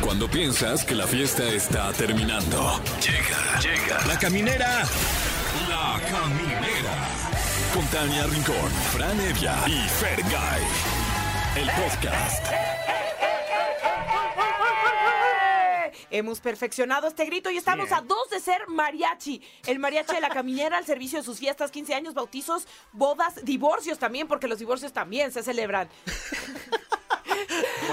[0.00, 2.80] Cuando piensas que la fiesta está terminando.
[3.00, 4.06] Llega, llega.
[4.06, 4.82] La caminera.
[5.68, 7.08] La caminera.
[7.72, 10.62] Con Tania Rincón, Fran Evia y Fergay.
[11.56, 12.46] El podcast.
[16.10, 19.42] Hemos perfeccionado este grito y estamos a dos de ser mariachi.
[19.66, 23.98] El mariachi de la caminera al servicio de sus fiestas, 15 años, bautizos, bodas, divorcios
[23.98, 25.88] también, porque los divorcios también se celebran.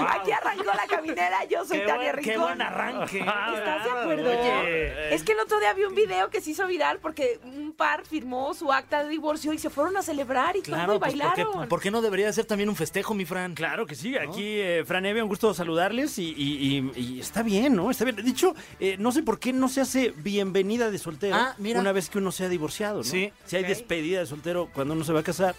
[0.08, 2.32] Aquí arrancó la caminera, yo soy Qué Tania buen, Rincón.
[2.32, 3.18] qué buen arranque.
[3.54, 4.30] ¿Estás de acuerdo?
[4.30, 5.14] Oye.
[5.14, 8.04] Es que el otro día vi un video que se hizo viral porque un par
[8.06, 11.34] firmó su acta de divorcio y se fueron a celebrar y todo y pues ¿por
[11.34, 11.68] qué, bailaron.
[11.68, 13.54] por qué no debería ser también un festejo, mi Fran?
[13.54, 17.42] Claro que sí, aquí eh, Fran Evia, un gusto saludarles y, y- y- y está
[17.42, 17.90] bien, ¿no?
[17.90, 18.16] Está bien.
[18.24, 21.80] Dicho, eh, no sé por qué no se hace bienvenida de soltero Ah, mira.
[21.80, 23.04] una vez que uno se ha divorciado, ¿no?
[23.04, 23.32] Sí.
[23.46, 25.54] Si hay despedida de soltero cuando uno se va a casar,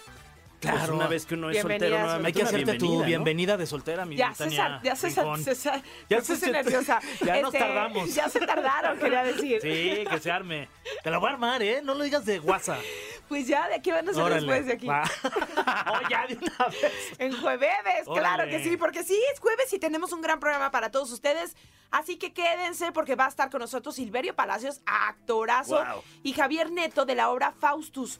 [0.65, 0.95] pues Claro.
[0.95, 3.05] una vez que uno es soltero nuevamente Hay que hacerte tu bienvenida, ¿no?
[3.05, 5.43] bienvenida de soltera, mi Ya, Tania César, ya César, Rincón.
[5.43, 6.99] César, Ya puse se- nerviosa.
[7.25, 8.13] ya nos Este, tardamos.
[8.15, 9.59] Ya se tardaron, quería decir.
[9.61, 10.67] Sí, que se arme.
[11.03, 11.81] Te la voy a armar, ¿eh?
[11.83, 12.79] No lo digas de WhatsApp.
[13.27, 14.35] Pues ya, ¿de qué van a Órale.
[14.35, 14.85] después de aquí?
[14.87, 15.03] Va.
[15.87, 16.93] oh, ya de una vez.
[17.17, 18.51] En jueves, claro Órale.
[18.51, 21.55] que sí, porque sí, es jueves y tenemos un gran programa para todos ustedes.
[21.91, 26.03] Así que quédense porque va a estar con nosotros Silverio Palacios, actorazo, Wow.
[26.23, 28.19] y Javier Neto de la obra Faustus.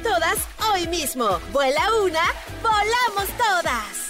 [0.01, 0.37] todas
[0.71, 1.39] hoy mismo.
[1.51, 2.23] Vuela una,
[2.61, 4.00] volamos todas.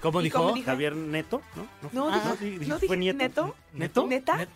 [0.00, 0.38] ¿Cómo ¿Y dijo?
[0.38, 0.66] cómo dijo?
[0.66, 1.90] Javier Neto, ¿no?
[1.92, 3.18] No, Ah, dije- di- no fue dije Nieto.
[3.18, 3.54] Neto.
[3.72, 4.06] ¿Neto?
[4.06, 4.36] ¿Neta?
[4.38, 4.48] Net-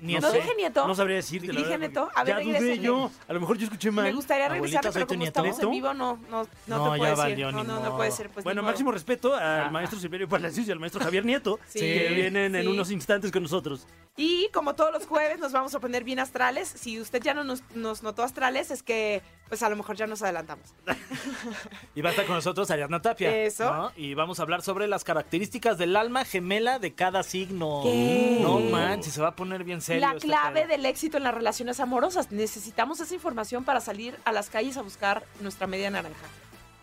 [0.00, 0.36] ni ¿No sé.
[0.36, 0.86] dije nieto?
[0.86, 1.48] No sabría decirte.
[1.48, 2.10] la ¿Dije verdad, neto?
[2.14, 3.10] A ver, ya dudé yo.
[3.26, 4.04] A lo mejor yo escuché mal.
[4.04, 4.60] Me gustaría soy
[4.92, 5.44] pero como nieto.
[5.44, 7.54] estamos en vivo, no, no, no, No, te puedo valió, decir.
[7.56, 8.28] No, no, no puede ser.
[8.30, 9.70] Pues, bueno, máximo respeto al Ajá.
[9.70, 12.68] maestro Silverio Palacios y al maestro Javier Nieto, Sí, que vienen en sí.
[12.68, 13.86] unos instantes con nosotros.
[14.16, 16.68] Y como todos los jueves nos vamos a poner bien astrales.
[16.68, 20.06] Si usted ya no nos, nos notó astrales, es que pues a lo mejor ya
[20.06, 20.74] nos adelantamos.
[21.94, 23.34] Y va a estar con nosotros Ariadna Tapia.
[23.44, 23.72] Eso.
[23.72, 23.92] ¿no?
[23.96, 27.80] Y vamos a hablar sobre las características del alma gemela de cada signo.
[27.82, 28.38] ¿Qué?
[28.42, 30.06] No manches, se va a poner bien serio.
[30.06, 32.30] La clave del éxito en las relaciones amorosas.
[32.30, 36.26] Necesitamos esa información para salir a las calles a buscar nuestra media naranja.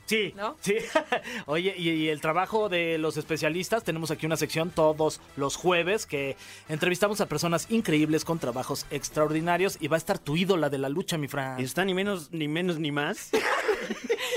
[0.07, 0.55] Sí, ¿No?
[0.61, 0.75] sí.
[1.47, 6.05] Oye, y, y el trabajo de los especialistas, tenemos aquí una sección todos los jueves
[6.05, 6.37] que
[6.69, 10.87] entrevistamos a personas increíbles con trabajos extraordinarios y va a estar tu ídola de la
[10.87, 11.59] lucha, mi Fran.
[11.59, 13.31] Está ni menos, ni menos, ni más.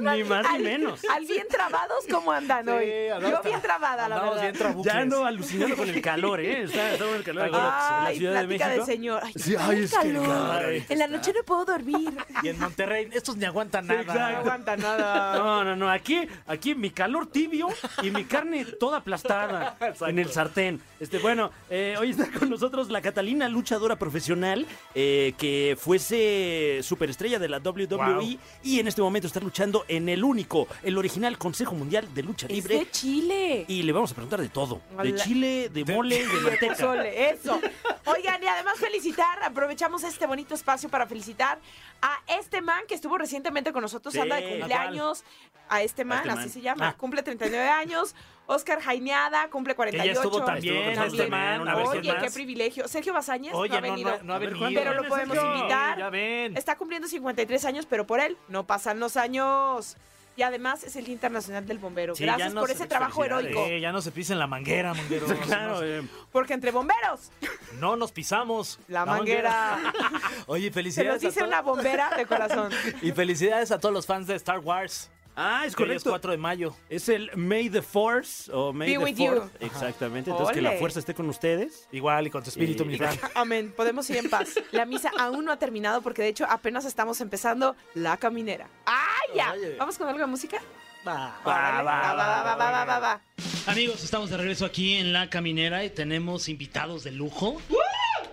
[0.00, 1.00] Ni al- más ni al- menos.
[1.14, 2.86] Al bien trabados, ¿cómo andan Sí, hoy?
[3.20, 4.52] Yo bien trabada, la verdad.
[4.52, 4.82] bien.
[4.84, 6.62] Ya ando alucinando con el calor, ¿eh?
[6.64, 8.68] Está, está con el calor en la Ciudad de México.
[8.70, 9.22] de señor.
[9.24, 10.28] Ay, Sí, qué ay, es que el calor.
[10.28, 12.16] calor ahorita En la noche no puedo dormir.
[12.42, 14.02] Y en Monterrey, estos ni aguantan nada.
[14.02, 14.38] No exacto.
[14.38, 15.38] aguanta nada.
[15.38, 15.90] No, no, no.
[15.90, 17.68] Aquí, aquí mi calor tibio
[18.02, 19.76] y mi carne toda aplastada
[20.06, 20.80] en el sartén.
[21.00, 27.38] Este, bueno, eh, hoy está con nosotros la Catalina luchadora profesional eh, que fuese superestrella
[27.38, 28.38] de la WWE Wow.
[28.62, 32.46] y en este momento está luchando en el único, el original Consejo Mundial de Lucha
[32.46, 32.78] Es Libre.
[32.78, 33.64] de Chile.
[33.68, 34.80] Y le vamos a preguntar de todo.
[34.90, 35.14] De Hola.
[35.16, 36.74] chile, de mole, de manteca.
[36.74, 37.60] Pozole, eso.
[38.06, 41.58] Oigan, y además felicitar, aprovechamos este bonito espacio para felicitar
[42.02, 45.24] a este man que estuvo recientemente con nosotros, Sí, anda ¿a de cumpleaños.
[45.68, 46.48] A este man, este así man.
[46.50, 46.88] se llama.
[46.88, 46.94] Ah.
[46.96, 48.14] Cumple 39 años.
[48.50, 50.22] Oscar Jaineada, cumple 48.
[50.22, 51.20] estuvo también, Estuvo También.
[51.20, 52.22] este man, una vez Oye, más.
[52.24, 52.88] qué privilegio.
[52.88, 54.10] Sergio Bazañez Oye, no ha no, venido.
[54.10, 54.58] no, no ha A venido.
[54.58, 55.54] ¿cuándo Pero lo podemos Sergio?
[55.56, 55.98] invitar.
[55.98, 56.56] Ya ven.
[56.56, 59.96] Está cumpliendo 53 años, pero por él no pasan los años.
[60.34, 62.14] Y además es el Día Internacional del Bombero.
[62.14, 63.58] Sí, Gracias nos- por ese trabajo heroico.
[63.66, 65.26] Eh, ya no se pisen la manguera, manguero.
[65.46, 67.32] Claro, eh, Porque entre bomberos,
[67.80, 68.78] no nos pisamos.
[68.86, 69.78] la, manguera.
[70.46, 71.24] Oye, Se felicidades.
[71.24, 72.70] a dice to- una bombera de corazón.
[73.02, 75.10] Y felicidades a todos los fans de Star Wars.
[75.40, 76.10] Ah, es hoy es correcto.
[76.10, 76.76] 4 de mayo.
[76.88, 79.48] Es el May the Force o May Be the with you.
[79.60, 80.30] Exactamente.
[80.30, 81.86] Entonces que la fuerza esté con ustedes.
[81.92, 83.16] Igual y con tu espíritu, mi Fran.
[83.36, 83.72] Amén.
[83.76, 84.54] Podemos ir en paz.
[84.72, 88.68] La misa aún no ha terminado porque de hecho apenas estamos empezando la caminera.
[88.84, 89.52] ¡Ah, ya!
[89.52, 89.76] Oye.
[89.78, 90.60] ¿Vamos con algo de música?
[91.06, 93.20] Va, va, va, va, va, va, va, va, va.
[93.68, 97.62] Amigos, estamos de regreso aquí en La Caminera y tenemos invitados de lujo.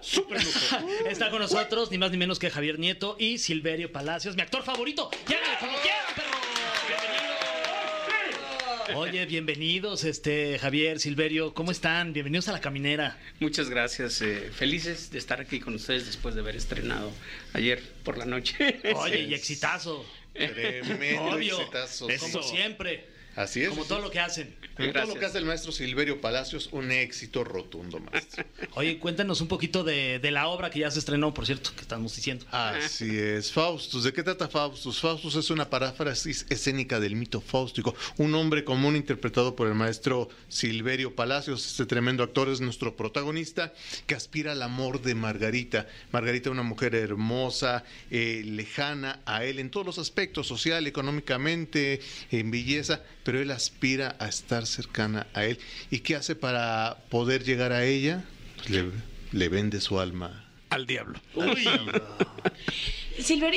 [0.02, 0.78] Súper lujo.
[1.08, 4.64] Está con nosotros ni más ni menos que Javier Nieto y Silverio Palacios, mi actor
[4.64, 5.12] favorito.
[5.28, 5.72] ¡Llámale como!
[5.74, 6.05] ¡Bienvenido!
[8.94, 12.14] Oye, bienvenidos, este Javier, Silverio, ¿cómo están?
[12.14, 13.18] Bienvenidos a La Caminera.
[13.40, 14.22] Muchas gracias.
[14.22, 17.12] eh, felices de estar aquí con ustedes después de haber estrenado
[17.54, 18.82] ayer por la noche.
[18.96, 20.06] Oye, y exitazo.
[20.34, 21.60] Tremendo Obvio.
[21.60, 22.08] exitazo.
[22.20, 23.15] Como siempre.
[23.36, 23.70] Así es.
[23.70, 24.56] Como todo lo que hacen.
[24.76, 28.46] Como todo lo que hace el maestro Silverio Palacios, un éxito rotundo, maestro.
[28.76, 31.82] Oye, cuéntanos un poquito de, de la obra que ya se estrenó, por cierto, que
[31.82, 32.46] estamos diciendo.
[32.52, 33.52] Así es.
[33.52, 35.00] Faustus, ¿de qué trata Faustus?
[35.00, 37.96] Faustus es una paráfrasis escénica del mito fáustico.
[38.18, 41.66] Un hombre común interpretado por el maestro Silverio Palacios.
[41.66, 43.74] Este tremendo actor es nuestro protagonista
[44.08, 45.88] que aspira al amor de Margarita.
[46.12, 52.02] Margarita, una mujer hermosa, eh, lejana a él en todos los aspectos, social, económicamente,
[52.32, 55.60] en belleza, pero él aspira a estar cercana a él.
[55.90, 58.24] ¿Y qué hace para poder llegar a ella?
[58.56, 58.86] Pues le,
[59.32, 61.20] le vende su alma Al diablo.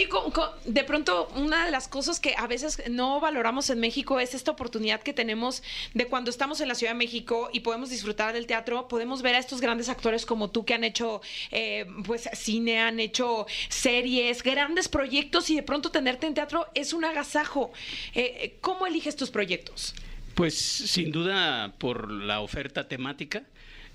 [0.08, 4.20] co- co- de pronto una de las cosas que a veces no valoramos en México
[4.20, 5.62] es esta oportunidad que tenemos
[5.94, 9.34] de cuando estamos en la Ciudad de México y podemos disfrutar del teatro, podemos ver
[9.34, 11.20] a estos grandes actores como tú que han hecho
[11.50, 16.92] eh, pues cine, han hecho series, grandes proyectos y de pronto tenerte en teatro es
[16.92, 17.72] un agasajo.
[18.14, 19.94] Eh, ¿Cómo eliges tus proyectos?
[20.34, 23.42] Pues sin duda por la oferta temática,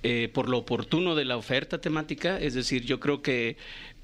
[0.03, 3.55] eh, por lo oportuno de la oferta temática, es decir, yo creo que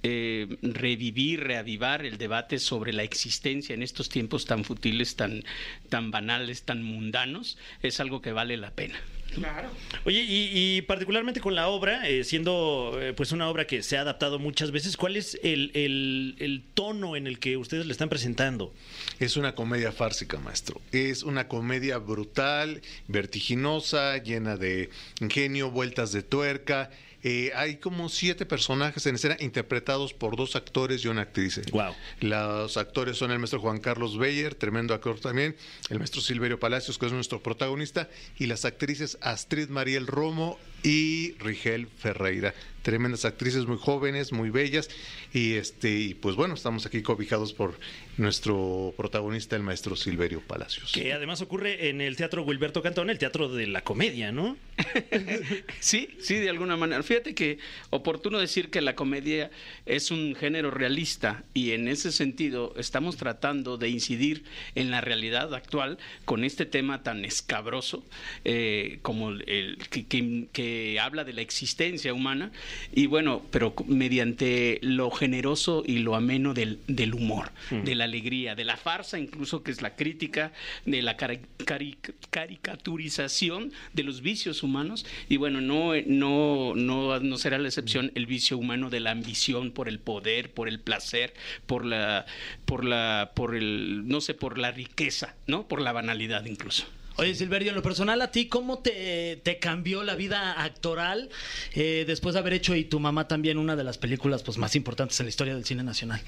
[0.04, 5.44] eh, revivir, reavivar el debate sobre la existencia en estos tiempos tan futiles, tan,
[5.90, 9.00] tan banales, tan mundanos, es algo que vale la pena.
[9.34, 9.69] Claro.
[10.06, 13.96] Oye, y, y particularmente con la obra, eh, siendo eh, pues una obra que se
[13.96, 17.92] ha adaptado muchas veces, ¿cuál es el, el- el tono en el que ustedes le
[17.92, 18.74] están presentando?
[19.19, 20.81] Es una comedia fársica, maestro.
[20.92, 24.90] Es una comedia brutal, vertiginosa, llena de
[25.22, 26.90] ingenio, vueltas de tuerca.
[27.24, 31.62] Eh, hay como siete personajes en escena interpretados por dos actores y una actriz.
[31.71, 31.94] Guau.
[32.21, 35.56] Los actores son el maestro Juan Carlos Beyer, tremendo actor también,
[35.89, 41.34] el maestro Silverio Palacios, que es nuestro protagonista, y las actrices Astrid Mariel Romo y
[41.40, 42.54] Rigel Ferreira.
[42.81, 44.90] Tremendas actrices muy jóvenes, muy bellas,
[45.34, 47.78] y este, y pues bueno, estamos aquí cobijados por
[48.18, 50.94] nuestro protagonista, el maestro Silverio Palacios.
[50.94, 54.58] Que además ocurre en el Teatro Wilberto Cantón, el teatro de la comedia, ¿no?
[55.80, 57.04] Sí, sí, de alguna manera.
[57.04, 57.60] Fíjate que
[57.90, 59.50] oportuno decir que la comedia
[59.86, 64.44] es un género realista y en ese sentido estamos tratando de incidir
[64.76, 68.06] en la realidad actual con este tema tan escabroso
[68.46, 72.51] eh, como el que, que- que habla de la existencia humana
[72.94, 78.56] y bueno, pero mediante lo generoso y lo ameno del, del humor, de la alegría,
[78.56, 80.51] de la farsa incluso que es la crítica,
[80.86, 81.98] de la cari- cari-
[82.30, 88.25] caricaturización de los vicios humanos y bueno, no, no, no, no será la excepción el
[88.25, 91.33] vicio humano de la ambición por el poder, por el placer,
[91.66, 92.25] por la,
[92.66, 95.68] por la, por el, no sé, por la riqueza, ¿no?
[95.68, 96.86] Por la banalidad incluso.
[97.19, 101.30] Oye, Silverio, en lo personal, ¿a ti cómo te, te cambió la vida actoral
[101.74, 104.74] eh, después de haber hecho y tu mamá también una de las películas pues, más
[104.77, 106.21] importantes en la historia del cine nacional?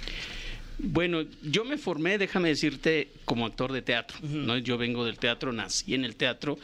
[0.83, 4.17] Bueno, yo me formé, déjame decirte, como actor de teatro.
[4.23, 4.57] ¿no?
[4.57, 6.57] Yo vengo del teatro, nací en el teatro.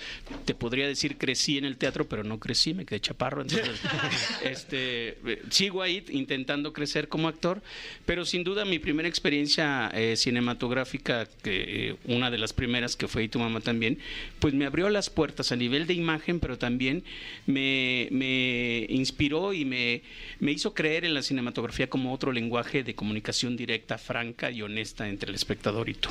[0.46, 3.44] Te podría decir crecí en el teatro, pero no crecí, me quedé chaparro.
[3.44, 3.80] Entonces,
[4.44, 7.62] este, eh, sigo ahí intentando crecer como actor,
[8.06, 13.08] pero sin duda mi primera experiencia eh, cinematográfica, que eh, una de las primeras que
[13.08, 14.00] fue y tu mamá también,
[14.40, 17.04] pues me abrió las puertas a nivel de imagen, pero también
[17.46, 20.02] me, me inspiró y me,
[20.40, 25.10] me hizo creer en la cinematografía como otro lenguaje de comunicación directa, franca y honesta
[25.10, 26.10] entre el espectador y tú.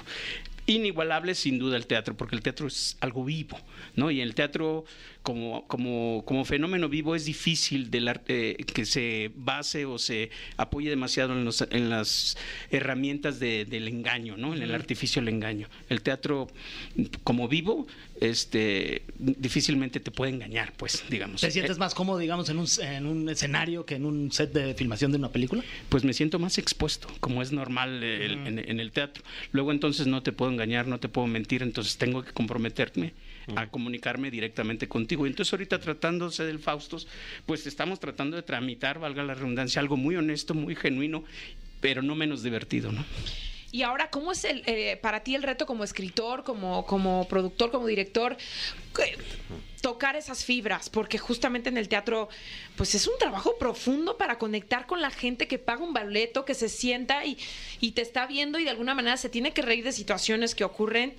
[0.66, 3.58] Inigualable sin duda el teatro, porque el teatro es algo vivo,
[3.94, 4.10] ¿no?
[4.10, 4.84] Y el teatro
[5.26, 10.30] como, como, como fenómeno vivo es difícil de la- eh, que se base o se
[10.56, 12.36] apoye demasiado en, los- en las
[12.70, 14.54] herramientas de- del engaño, ¿no?
[14.54, 15.66] En el artificio del engaño.
[15.88, 16.46] El teatro
[17.24, 17.88] como vivo,
[18.20, 21.40] este, difícilmente te puede engañar, pues, digamos.
[21.40, 24.52] ¿Te sientes Eh, más cómodo, digamos, en un, en un escenario que en un set
[24.52, 25.64] de filmación de una película?
[25.88, 29.24] pues me siento más expuesto, como es normal eh, en el teatro.
[29.50, 33.12] Luego entonces no te puedo engañar, no te puedo mentir, entonces tengo que comprometerme
[33.54, 35.26] a comunicarme directamente contigo.
[35.26, 37.06] Entonces ahorita tratándose del Faustos,
[37.46, 41.24] pues estamos tratando de tramitar, valga la redundancia, algo muy honesto, muy genuino,
[41.80, 43.04] pero no menos divertido, ¿no?
[43.72, 47.70] Y ahora, ¿cómo es el, eh, para ti el reto como escritor, como, como productor,
[47.70, 48.36] como director?
[49.82, 52.28] tocar esas fibras, porque justamente en el teatro,
[52.74, 56.54] pues es un trabajo profundo para conectar con la gente que paga un boleto, que
[56.54, 57.38] se sienta y,
[57.80, 60.64] y te está viendo y de alguna manera se tiene que reír de situaciones que
[60.64, 61.14] ocurren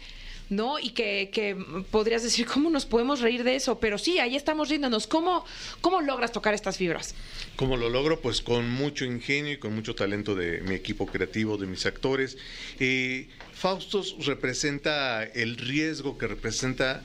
[0.50, 0.80] ¿no?
[0.80, 1.56] Y que, que
[1.92, 3.80] podrías decir, ¿cómo nos podemos reír de eso?
[3.80, 5.08] Pero sí, ahí estamos riéndonos.
[5.08, 5.46] ¿Cómo,
[5.82, 7.16] cómo logras tocar estas fibras?
[7.56, 8.20] ¿Cómo lo logro?
[8.20, 12.38] Pues con mucho ingenio y con mucho talento de mi equipo creativo, de mis actores.
[12.80, 17.04] Eh, Faustos representa el riesgo que representa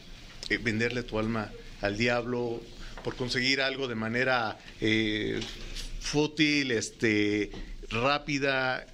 [0.50, 2.60] eh, venderle tu alma al diablo
[3.02, 5.40] por conseguir algo de manera eh,
[6.00, 7.50] fútil, este,
[7.88, 8.86] rápida,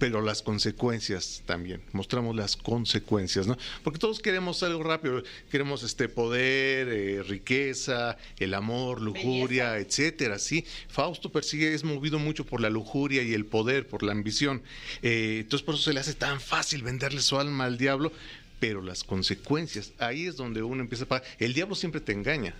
[0.00, 1.82] pero las consecuencias también.
[1.92, 3.58] Mostramos las consecuencias, ¿no?
[3.84, 10.64] Porque todos queremos algo rápido, queremos este poder, eh, riqueza, el amor, lujuria, etcétera, sí.
[10.88, 14.62] Fausto persigue, es movido mucho por la lujuria y el poder, por la ambición.
[15.02, 18.10] Eh, entonces por eso se le hace tan fácil venderle su alma al diablo,
[18.58, 21.28] pero las consecuencias, ahí es donde uno empieza a pagar.
[21.38, 22.54] El diablo siempre te engaña.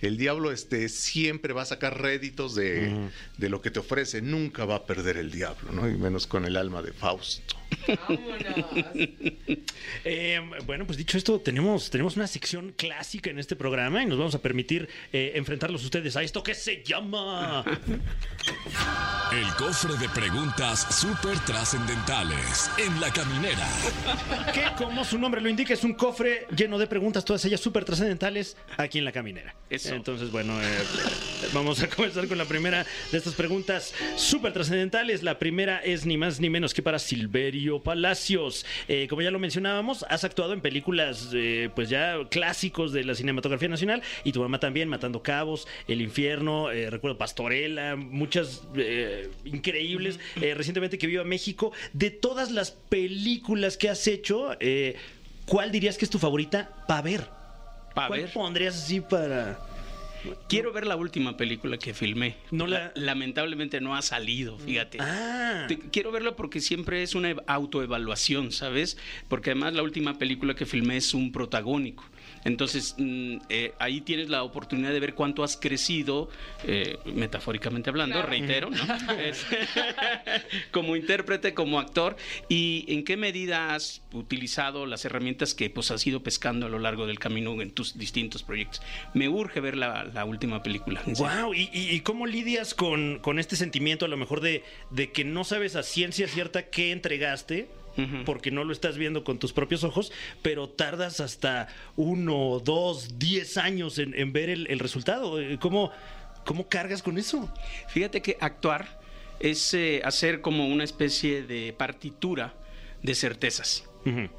[0.00, 4.22] El diablo este, siempre va a sacar réditos de, de lo que te ofrece.
[4.22, 5.88] Nunca va a perder el diablo, ¿no?
[5.88, 7.56] Y menos con el alma de Fausto.
[10.04, 14.18] Eh, bueno, pues dicho esto, tenemos, tenemos una sección clásica en este programa y nos
[14.18, 17.64] vamos a permitir eh, enfrentarlos ustedes a esto que se llama.
[19.32, 23.66] El cofre de preguntas súper trascendentales en la caminera.
[24.52, 27.84] que como su nombre lo indica, es un cofre lleno de preguntas, todas ellas súper
[27.84, 29.54] trascendentales, aquí en la caminera.
[29.70, 29.94] Eso.
[29.94, 30.84] Entonces, bueno, eh,
[31.52, 35.24] vamos a comenzar con la primera de estas preguntas súper trascendentales.
[35.24, 38.66] La primera es ni más ni menos que para Silverio Palacios.
[38.88, 43.14] Eh, como ya lo mencionábamos, has actuado en películas, eh, pues ya clásicos de la
[43.14, 48.62] cinematografía nacional, y tu mamá también, Matando Cabos, El Infierno, eh, recuerdo Pastorela, muchas
[49.44, 50.20] increíbles.
[50.36, 51.72] Recientemente que vivo a México.
[51.92, 54.50] De todas las películas que has hecho,
[55.46, 57.24] ¿cuál dirías que es tu favorita para ver?
[57.94, 58.32] Pa' ¿Cuál ver.
[58.32, 59.58] pondrías así para...?
[60.48, 62.36] Quiero ver la última película que filmé.
[62.50, 64.98] No la- Lamentablemente no ha salido, fíjate.
[65.00, 68.96] Ah, quiero verla porque siempre es una ev- autoevaluación, ¿sabes?
[69.28, 72.04] Porque además la última película que filmé es un protagónico.
[72.46, 76.30] Entonces, mm, eh, ahí tienes la oportunidad de ver cuánto has crecido,
[76.64, 78.76] eh, metafóricamente hablando, reitero, ¿no?
[79.20, 79.44] Es-
[80.70, 82.16] como intérprete, como actor,
[82.48, 86.78] y en qué medida has utilizado las herramientas que pues has ido pescando a lo
[86.78, 88.80] largo del camino en tus distintos proyectos.
[89.14, 91.02] Me urge ver la, la última película.
[91.04, 91.16] serio.
[91.44, 95.10] Wow, ¿Y, y, y cómo lidias con, con este sentimiento a lo mejor de, de
[95.12, 97.68] que no sabes a ciencia cierta qué entregaste?
[98.24, 100.12] Porque no lo estás viendo con tus propios ojos,
[100.42, 105.40] pero tardas hasta uno, dos, diez años en, en ver el, el resultado.
[105.40, 105.90] Eh, ¿Cómo,
[106.44, 107.52] ¿Cómo cargas con eso?
[107.88, 109.00] Fíjate que actuar
[109.40, 112.54] es eh, hacer como una especie de partitura
[113.02, 113.84] de certezas.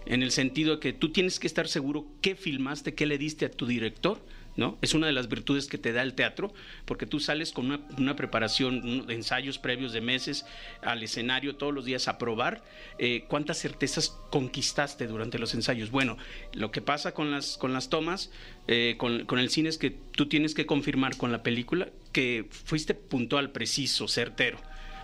[0.06, 3.46] En el sentido de que tú tienes que estar seguro qué filmaste, qué le diste
[3.46, 4.24] a tu director,
[4.58, 4.78] ¿no?
[4.82, 6.54] Es una de las virtudes que te da el teatro,
[6.86, 10.46] porque tú sales con una, una preparación, ensayos previos de meses
[10.82, 12.64] al escenario todos los días a probar
[12.98, 15.92] eh, cuántas certezas conquistaste durante los ensayos.
[15.92, 16.18] Bueno,
[16.54, 18.32] lo que pasa con las, con las tomas,
[18.68, 22.48] eh, con, con el cine es que tú tienes que confirmar con la película que
[22.50, 24.60] fuiste puntual, preciso, certero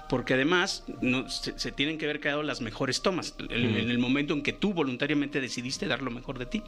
[0.10, 3.98] porque además no, se, se tienen que haber quedado las mejores tomas en, en el
[3.98, 6.62] momento en que tú voluntariamente decidiste dar lo mejor de ti,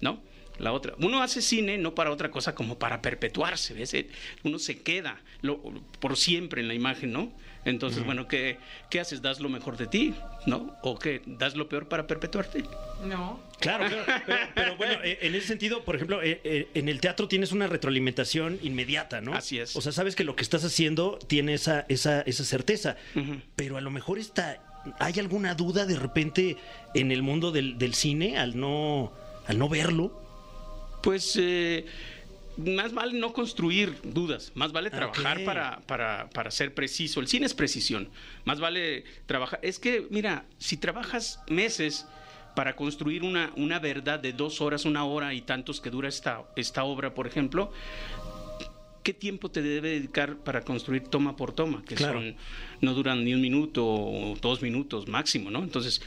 [0.00, 0.22] ¿no?
[0.58, 3.94] La otra, uno hace cine no para otra cosa como para perpetuarse, ¿ves?
[3.94, 4.08] Eh,
[4.42, 5.60] Uno se queda lo-
[6.00, 7.32] por siempre en la imagen, ¿no?
[7.64, 8.56] Entonces, bueno, ¿qué,
[8.88, 9.20] ¿qué haces?
[9.20, 10.14] ¿Das lo mejor de ti?
[10.46, 10.74] ¿No?
[10.82, 11.20] ¿O qué?
[11.26, 12.62] ¿Das lo peor para perpetuarte?
[13.04, 13.40] No.
[13.60, 14.04] Claro, claro.
[14.26, 17.66] Pero, pero bueno, eh, en ese sentido, por ejemplo, eh, en el teatro tienes una
[17.66, 19.34] retroalimentación inmediata, ¿no?
[19.34, 19.76] Así es.
[19.76, 22.96] O sea, sabes que lo que estás haciendo tiene esa, esa, esa certeza.
[23.56, 24.62] Pero a lo mejor está.
[24.98, 26.56] ¿Hay alguna duda de repente
[26.94, 29.12] en el mundo del, del cine al no,
[29.46, 30.22] al no verlo?
[31.02, 31.86] Pues eh,
[32.56, 37.20] más vale no construir dudas, más vale trabajar para, para, para ser preciso.
[37.20, 38.08] El cine es precisión,
[38.44, 39.60] más vale trabajar.
[39.62, 42.06] Es que, mira, si trabajas meses
[42.56, 46.42] para construir una, una verdad de dos horas, una hora y tantos que dura esta,
[46.56, 47.72] esta obra, por ejemplo,
[49.04, 51.84] ¿qué tiempo te debe dedicar para construir toma por toma?
[51.86, 52.18] Que Claro.
[52.20, 52.34] son,
[52.80, 55.62] no duran ni un minuto o dos minutos máximo, ¿no?
[55.62, 56.02] Entonces,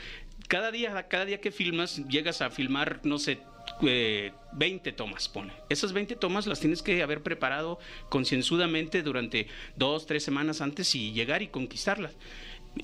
[0.52, 3.40] cada día, cada día que filmas, llegas a filmar, no sé,
[3.84, 5.54] eh, 20 tomas, pone.
[5.70, 7.80] Esas 20 tomas las tienes que haber preparado
[8.10, 12.18] concienzudamente durante dos, tres semanas antes y llegar y conquistarlas.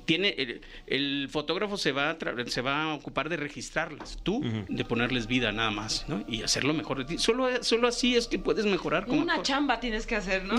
[0.05, 4.85] Tiene el, el fotógrafo se va a se va a ocupar de registrarlas, tú de
[4.85, 6.23] ponerles vida nada más, ¿no?
[6.27, 7.17] Y hacerlo mejor de ti.
[7.17, 10.55] Solo, solo así es que puedes mejorar como Una chamba tienes que hacer, ¿no?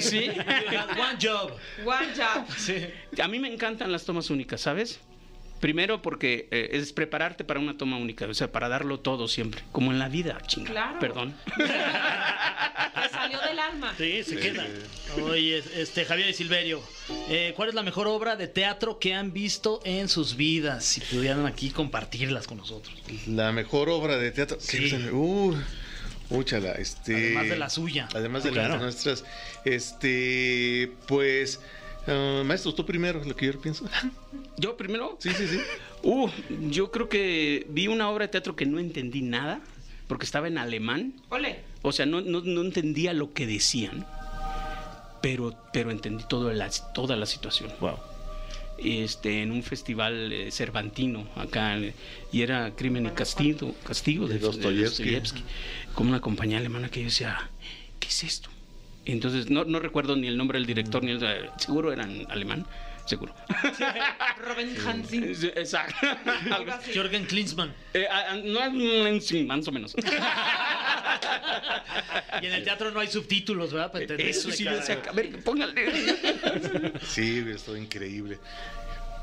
[0.00, 0.28] Sí.
[0.30, 1.52] One job.
[1.84, 3.20] One job.
[3.20, 5.00] A mí me encantan las tomas únicas, ¿sabes?
[5.62, 9.62] Primero porque eh, es prepararte para una toma única, o sea, para darlo todo siempre,
[9.70, 10.68] como en la vida, chinga.
[10.72, 10.98] Claro.
[10.98, 11.36] Perdón.
[11.56, 13.94] Te salió del alma.
[13.96, 14.66] Sí, se queda.
[15.22, 16.82] Oye, este Javier y Silverio,
[17.28, 20.84] eh, ¿cuál es la mejor obra de teatro que han visto en sus vidas?
[20.84, 22.92] Si pudieran aquí compartirlas con nosotros.
[23.28, 24.56] La mejor obra de teatro.
[24.58, 24.90] Sí.
[24.90, 24.96] Sí.
[25.12, 25.54] Uh,
[26.30, 27.14] úchala, este.
[27.36, 28.08] Además de la suya.
[28.16, 28.74] Además de Claro.
[28.74, 29.24] las nuestras.
[29.64, 31.60] Este, pues.
[32.06, 33.84] Ah, maestro, tú primero, lo que yo pienso.
[34.56, 35.16] ¿Yo primero?
[35.20, 35.60] Sí, sí, sí.
[36.02, 36.28] Uh,
[36.68, 39.60] yo creo que vi una obra de teatro que no entendí nada,
[40.08, 41.14] porque estaba en alemán.
[41.30, 41.60] Ole.
[41.82, 44.06] O sea, no, no, no entendía lo que decían,
[45.20, 47.70] pero, pero entendí todo la, toda la situación.
[47.80, 47.98] Wow.
[48.78, 51.78] Este, en un festival eh, cervantino acá,
[52.32, 55.44] y era Crimen y Castigo, castigo de, De Dostoyevsky.
[55.94, 57.50] Con una compañía alemana que yo decía,
[58.00, 58.50] ¿qué es esto?
[59.04, 62.64] Entonces, no, no recuerdo ni el nombre del director, ni el, seguro eran alemán,
[63.04, 63.34] seguro.
[64.46, 65.34] Robin Hansen.
[65.34, 66.06] Sí, Exacto.
[66.94, 67.74] Jürgen Klinsmann.
[67.94, 69.94] Eh, ah, ah, no, mm, sí, más o menos.
[72.40, 73.92] Y en el teatro no hay subtítulos, ¿verdad?
[73.92, 76.92] Para entender Eso sí, cada- a ver, póngale.
[77.06, 78.38] Sí, estado increíble.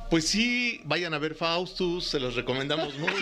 [0.10, 3.14] Pues sí, vayan a ver Faustus, se los recomendamos mucho.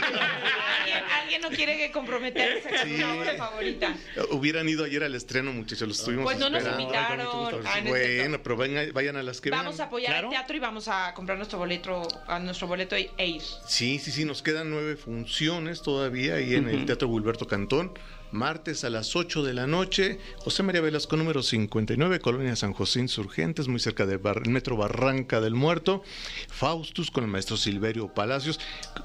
[1.21, 3.01] ¿Alguien, no quiere que comprometerse con Sí.
[3.01, 3.95] su obra favorita.
[4.31, 6.83] Hubieran ido ayer al estreno, muchachos, los estuvimos Pues no nos esperando.
[6.83, 7.27] invitaron.
[7.65, 7.89] Ah, no.
[7.89, 10.27] Bueno, pero venga- vayan a las que Vamos a apoyar Claro.
[10.27, 13.41] el teatro y vamos a comprar nuestro boleto, a nuestro boleto e e ir.
[13.67, 17.93] Sí, sí, sí, nos quedan nueve funciones todavía ahí en el Teatro Gilberto Cantón.
[18.31, 22.99] Martes a las 8 de la noche, José María Velasco número 59, Colonia San José
[22.99, 26.03] Insurgentes, muy cerca del bar- Metro Barranca del Muerto.
[26.49, 28.59] Faustus con el maestro Silverio Palacios.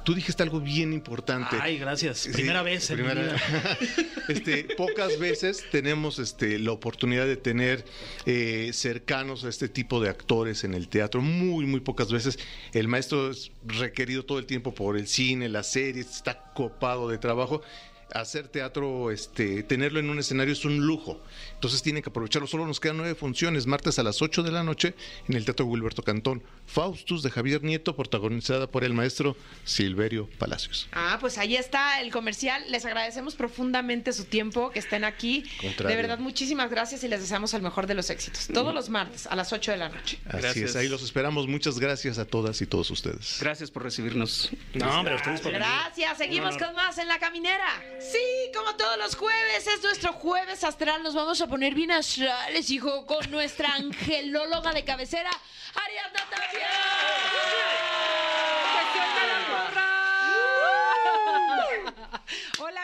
[0.05, 1.57] Tú dijiste algo bien importante.
[1.61, 2.19] Ay, gracias.
[2.19, 3.79] Sí, Primera vez en mi primera- vida.
[4.29, 7.85] este, pocas veces tenemos este, la oportunidad de tener
[8.27, 11.21] eh, cercanos a este tipo de actores en el teatro.
[11.23, 12.39] Muy, muy pocas veces.
[12.73, 17.19] El maestro es requerido todo el tiempo por el cine, las series, está copado de
[17.19, 17.63] trabajo.
[18.15, 21.19] Hacer teatro, este, tenerlo en un escenario es un lujo.
[21.63, 22.49] Entonces tienen que aprovecharlo.
[22.49, 23.69] Solo nos quedan nueve funciones.
[23.69, 24.97] Martes a las 8 de la noche
[25.29, 26.43] en el Teatro Gilberto Cantón.
[26.67, 30.89] Faustus de Javier Nieto, protagonizada por el maestro Silverio Palacios.
[30.91, 32.65] Ah, pues ahí está el comercial.
[32.69, 35.45] Les agradecemos profundamente su tiempo, que estén aquí.
[35.61, 35.97] Contrario.
[35.97, 38.49] De verdad, muchísimas gracias y les deseamos el mejor de los éxitos.
[38.53, 40.19] Todos los martes a las 8 de la noche.
[40.27, 40.71] Así Gracias.
[40.71, 41.47] es, ahí los esperamos.
[41.47, 43.37] Muchas gracias a todas y todos ustedes.
[43.41, 44.51] Gracias por recibirnos.
[44.75, 45.65] No, hombre, ustedes por venir.
[45.65, 47.69] Gracias, seguimos con más en la caminera.
[48.01, 51.05] Sí, como todos los jueves, es nuestro jueves astral.
[51.05, 55.29] Nos vamos a poner bien astrales, hijo, con nuestra angelóloga de cabecera,
[55.75, 57.02] Ariadna Tapia.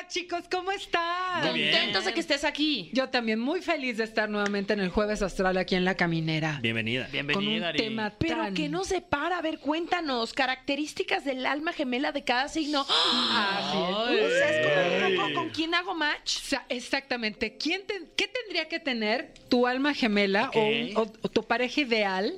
[0.08, 1.42] Chicos, ¿cómo están?
[1.50, 1.72] Muy bien.
[1.72, 2.90] Contentos de que estés aquí.
[2.92, 6.58] Yo también muy feliz de estar nuevamente en el Jueves Astral aquí en La Caminera.
[6.62, 7.04] Bienvenida.
[7.04, 7.78] Con Bienvenida, un Ari.
[7.78, 12.86] tema Pero que nos separa, a ver, cuéntanos, características del alma gemela de cada signo.
[12.88, 13.76] Así
[14.14, 14.22] es.
[14.24, 16.36] O sea, es como un poco con quién hago match.
[16.38, 17.56] O sea, exactamente.
[17.56, 20.56] ¿Quién te- ¿Qué tendría que tener tu alma gemela Ok.
[20.56, 22.32] o, un- o- o tu pareja ideal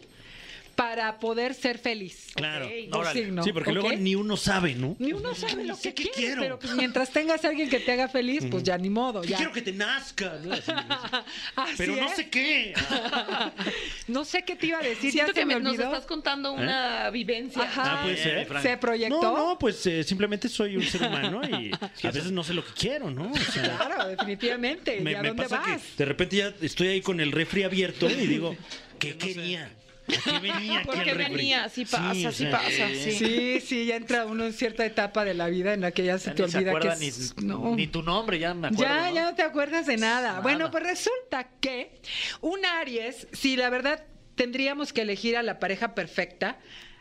[0.81, 2.29] para poder ser feliz?
[2.35, 2.67] Claro.
[2.93, 3.21] Órale.
[3.25, 4.97] signo, Sí, porque luego ni uno sabe, ¿no?
[4.99, 6.41] Ni uno sabe lo que quiere, quiero.
[6.41, 9.21] pero pues mientras tengas a alguien que te haga feliz, pues ya ni modo.
[9.21, 9.37] ¿Qué Ya.
[9.37, 10.39] quiero que te nazca?
[10.43, 10.55] ¿no?
[10.55, 10.73] Así,
[11.57, 12.73] Así pero no sé qué.
[14.09, 15.93] No sé qué te iba a decir, Siento ya que me me- nos olvidó.
[15.93, 17.63] estás contando una vivencia.
[17.63, 18.03] Ajá.
[18.03, 18.47] Ah, ser.
[18.47, 18.63] Fran.
[18.63, 19.21] Se proyectó.
[19.21, 21.71] No, no, pues eh, simplemente soy un ser humano y
[22.07, 23.31] a veces no sé lo que quiero, ¿no?
[23.31, 25.01] O sea, Claro, definitivamente.
[25.01, 25.83] me, ¿Y a me dónde pasa vas?
[25.83, 28.57] que de repente ya estoy ahí con el refri abierto y digo,
[28.99, 29.71] ¿qué quería?
[30.09, 31.69] ¿A qué venía ¿Por qué venía?
[31.69, 33.13] Sí pasa, sí pasa, sí.
[33.13, 36.19] Sí, sí, ya entra uno en cierta etapa de la vida en la que ya
[36.19, 37.37] se Ya te ni se olvida que acuerda es...
[37.37, 37.77] ni, no.
[37.77, 38.83] ni tu nombre, ya me acuerdo.
[38.85, 39.15] Ya, ¿no?
[39.15, 40.29] ya no te acuerdas de nada.
[40.29, 40.41] Nada.
[40.41, 42.01] Bueno, pues resulta que
[42.41, 46.59] un Aries, si la verdad tendríamos que elegir a la pareja perfecta,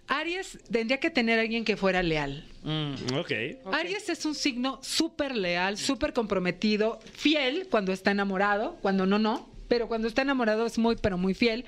[0.08, 2.46] Aries tendría que tener a alguien que fuera leal.
[2.64, 3.32] Mm, ok.
[3.74, 9.49] Aries es un signo súper leal, súper comprometido, fiel cuando está enamorado, cuando no, no,
[9.70, 11.64] pero cuando está enamorado es muy, pero muy fiel.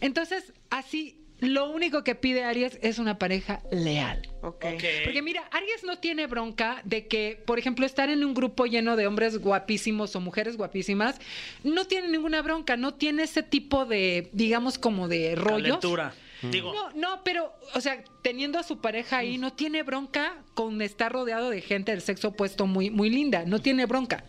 [0.00, 4.22] Entonces, así, lo único que pide Aries es una pareja leal.
[4.42, 4.64] Ok.
[5.04, 8.96] Porque mira, Aries no tiene bronca de que, por ejemplo, estar en un grupo lleno
[8.96, 11.20] de hombres guapísimos o mujeres guapísimas,
[11.62, 15.78] no tiene ninguna bronca, no tiene ese tipo de, digamos, como de rollos.
[15.78, 16.14] Calentura.
[16.50, 20.82] Digo, No, no, pero, o sea, teniendo a su pareja ahí, no tiene bronca con
[20.82, 23.44] estar rodeado de gente del sexo opuesto muy, muy linda.
[23.46, 24.24] No tiene bronca.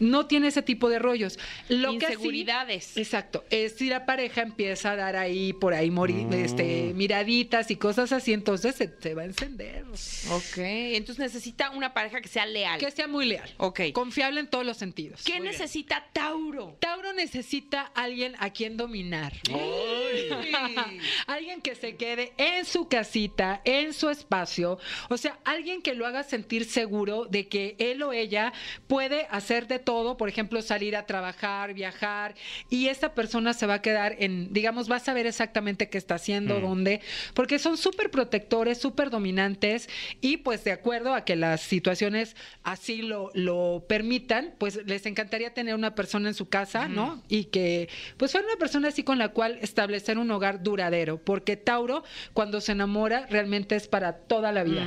[0.00, 1.38] No tiene ese tipo de rollos.
[1.68, 2.96] Lo que sí- Inseguridades.
[2.96, 3.44] exacto.
[3.50, 8.12] Es si la pareja empieza a dar ahí, por ahí, morir, este, miraditas y cosas
[8.12, 9.84] así, entonces se, se va a encender.
[10.30, 12.78] Ok, entonces necesita una pareja que sea leal.
[12.78, 13.48] Que sea muy leal.
[13.58, 13.80] Ok.
[13.92, 15.22] Confiable en todos los sentidos.
[15.24, 16.76] ¿Qué necesita Tauro?
[16.80, 19.32] Tauro necesita alguien a quien dominar.
[21.26, 24.78] alguien que se quede en su casita, en su espacio,
[25.08, 28.52] o sea, alguien que lo haga sentir seguro de que él o ella
[28.86, 32.34] puede hacer de todo, por ejemplo, salir a trabajar, viajar,
[32.70, 36.16] y esta persona se va a quedar en, digamos, va a saber exactamente qué está
[36.16, 37.00] haciendo, dónde,
[37.34, 39.88] porque son súper protectores, súper dominantes,
[40.20, 45.54] y pues de acuerdo a que las situaciones así lo, lo permitan, pues les encantaría
[45.54, 47.22] tener una persona en su casa, ¿no?
[47.28, 51.56] Y que pues fuera una persona así con la cual establecer un hogar duradero, porque
[51.56, 54.84] Tauro cuando se enamora realmente es para toda la vida,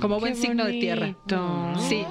[0.00, 1.16] como buen signo de tierra.
[1.88, 2.04] Sí.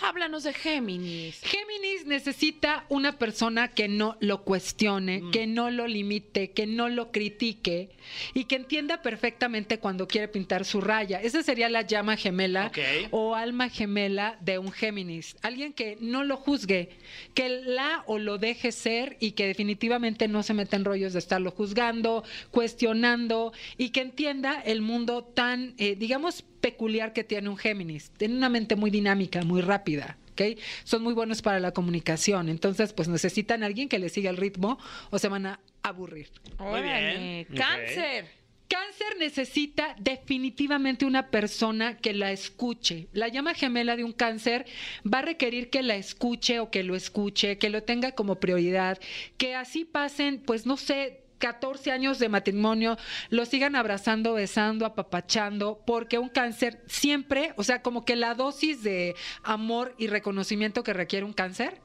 [0.00, 1.40] Háblanos de Géminis.
[1.42, 7.10] Géminis necesita una persona que no lo cuestione, que no lo limite, que no lo
[7.10, 7.90] critique
[8.34, 11.20] y que entienda perfectamente cuando quiere pintar su raya.
[11.22, 12.70] Esa sería la llama gemela
[13.10, 15.36] o alma gemela de un Géminis.
[15.42, 16.90] Alguien que no lo juzgue,
[17.34, 21.18] que la o lo deje ser y que definitivamente no se meta en rollos de
[21.20, 27.56] estarlo juzgando, cuestionando y que entienda el mundo tan, eh, digamos, peculiar que tiene un
[27.56, 28.10] Géminis.
[28.16, 30.18] Tiene una mente muy dinámica, muy rápida.
[30.32, 30.58] ¿ok?
[30.82, 32.48] Son muy buenos para la comunicación.
[32.48, 34.76] Entonces, pues necesitan a alguien que les siga el ritmo
[35.10, 36.28] o se van a aburrir.
[36.58, 37.46] Muy bien.
[37.54, 38.26] Cáncer.
[38.66, 43.06] Cáncer necesita definitivamente una persona que la escuche.
[43.12, 44.66] La llama gemela de un cáncer
[45.06, 48.98] va a requerir que la escuche o que lo escuche, que lo tenga como prioridad,
[49.36, 52.96] que así pasen, pues no sé, 14 años de matrimonio,
[53.30, 58.82] lo sigan abrazando, besando, apapachando, porque un cáncer siempre, o sea, como que la dosis
[58.82, 61.80] de amor y reconocimiento que requiere un cáncer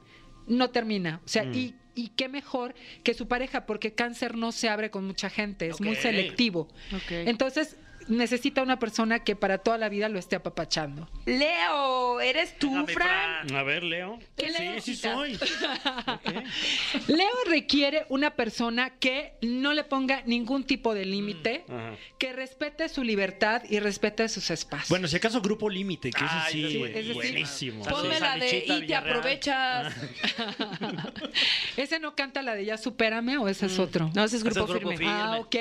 [0.46, 1.20] no termina.
[1.24, 5.04] O sea, y, y qué mejor que su pareja, porque cáncer no se abre con
[5.04, 6.68] mucha gente, es muy selectivo.
[7.10, 7.76] Entonces,
[8.08, 11.08] necesita una persona que para toda la vida lo esté apapachando.
[11.26, 13.46] Leo, ¿eres tú, Fran?
[13.48, 13.56] Fran.
[13.56, 14.18] A ver, Leo.
[14.36, 15.38] ¿Qué sí, Leo sí soy.
[17.08, 21.96] Leo requiere una persona que no le ponga ningún tipo de límite, Ajá.
[22.18, 24.88] que respete su libertad y respete sus espacios.
[24.88, 27.12] Bueno, si acaso Grupo Límite, que Ay, sí, ese ese sí.
[27.14, 27.84] buenísimo.
[27.84, 29.16] Ponme la de y te Villarreal.
[29.16, 29.94] aprovechas.
[31.76, 34.10] ¿Ese no canta la de Ya Supérame o ese es otro?
[34.14, 34.96] No, ese es grupo, Ese es Grupo firme.
[34.96, 35.12] Firme.
[35.12, 35.56] Ah, ok.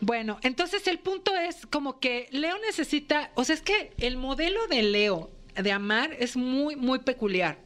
[0.00, 4.66] Bueno, entonces el punto es como que Leo necesita, o sea, es que el modelo
[4.66, 7.56] de Leo de amar es muy, muy peculiar.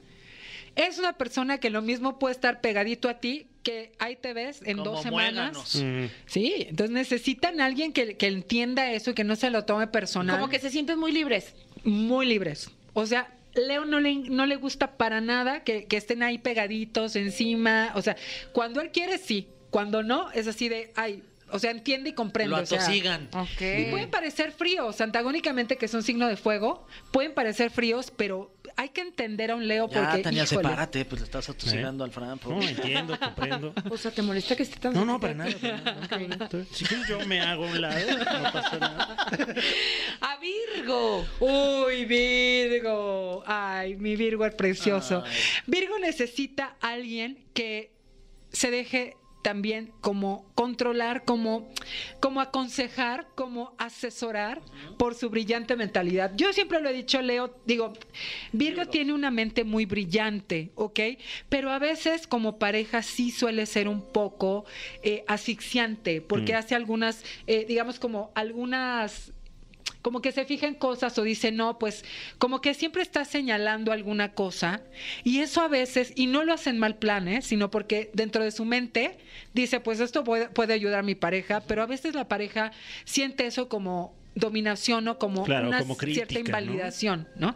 [0.76, 4.60] Es una persona que lo mismo puede estar pegadito a ti, que ahí te ves
[4.66, 5.76] en Como dos semanas.
[5.76, 6.04] Mm.
[6.26, 9.86] Sí, entonces necesitan a alguien que, que entienda eso y que no se lo tome
[9.86, 10.36] personal.
[10.36, 11.54] Como que se sienten muy libres.
[11.82, 12.70] muy libres.
[12.92, 17.16] O sea, Leo no le, no le gusta para nada que, que estén ahí pegaditos
[17.16, 17.92] encima.
[17.94, 18.14] O sea,
[18.52, 19.48] cuando él quiere, sí.
[19.70, 22.56] Cuando no, es así de, ay, o sea, entiende y comprende.
[22.56, 23.28] Lo o sea, atosigan.
[23.60, 28.88] y pueden parecer fríos, antagónicamente que son signo de fuego, pueden parecer fríos, pero hay
[28.88, 32.10] que entender a un Leo Ya, porque, Tania, híjole, sepárate, pues le estás atosigando al
[32.10, 32.40] Fran.
[32.44, 33.74] No, entiendo, comprendo.
[33.90, 35.50] O sea, ¿te molesta que esté tan No, no, para nada.
[36.08, 36.48] para nada.
[36.72, 39.16] Si quieres yo me hago a un lado, no pasa nada.
[40.20, 41.26] A Virgo.
[41.40, 43.42] Uy, Virgo.
[43.46, 45.22] Ay, mi Virgo es precioso.
[45.24, 45.32] Ay.
[45.66, 47.92] Virgo necesita alguien que
[48.50, 51.68] se deje también como controlar, como,
[52.20, 54.62] como aconsejar, como asesorar
[54.98, 56.32] por su brillante mentalidad.
[56.36, 57.92] Yo siempre lo he dicho, Leo, digo,
[58.52, 61.00] Virgo tiene una mente muy brillante, ¿ok?
[61.48, 64.64] Pero a veces como pareja sí suele ser un poco
[65.02, 69.32] eh, asfixiante, porque hace algunas, eh, digamos, como algunas
[70.02, 72.04] como que se fija en cosas o dice, no, pues
[72.38, 74.82] como que siempre está señalando alguna cosa
[75.24, 77.40] y eso a veces, y no lo hacen mal plan, ¿eh?
[77.40, 79.16] sino porque dentro de su mente
[79.54, 82.72] dice, pues esto puede, puede ayudar a mi pareja, pero a veces la pareja
[83.04, 86.60] siente eso como dominación o como Claro, una como crítica, cierta ¿no?
[86.60, 87.54] invalidación, ¿no?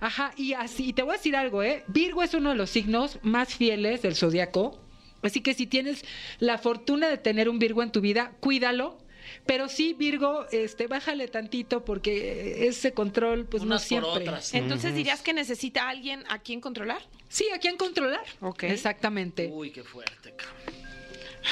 [0.00, 1.84] Ajá, y así, y te voy a decir algo, ¿eh?
[1.88, 4.78] Virgo es uno de los signos más fieles del zodiaco.
[5.22, 6.04] Así que si tienes
[6.38, 8.98] la fortuna de tener un Virgo en tu vida, cuídalo.
[9.46, 14.28] Pero sí, Virgo, este, bájale tantito porque ese control, pues Unas no por siempre.
[14.28, 14.54] otras.
[14.54, 17.02] Entonces dirías que necesita a alguien a quien controlar.
[17.28, 18.24] Sí, ¿a quién controlar?
[18.40, 18.64] Ok.
[18.64, 19.48] Exactamente.
[19.52, 20.79] Uy, qué fuerte, cabrón.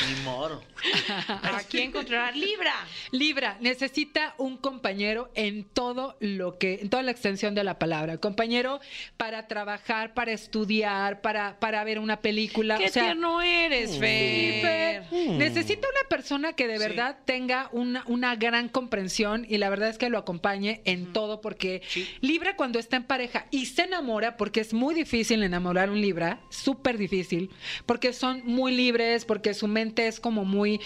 [0.06, 0.62] Ni moro.
[2.34, 2.74] Libra.
[3.10, 8.18] Libra necesita un compañero en todo lo que, en toda la extensión de la palabra.
[8.18, 8.80] Compañero
[9.16, 12.78] para trabajar, para estudiar, para, para ver una película.
[12.78, 15.04] Qué o sea, tierno eres, Sí, Fer.
[15.04, 15.30] Fer.
[15.36, 19.98] Necesita una persona que de verdad tenga una, una gran comprensión y la verdad es
[19.98, 21.82] que lo acompañe en todo porque
[22.20, 26.40] Libra cuando está en pareja y se enamora, porque es muy difícil enamorar un Libra,
[26.50, 27.50] súper difícil,
[27.86, 30.80] porque son muy libres, porque su es como muy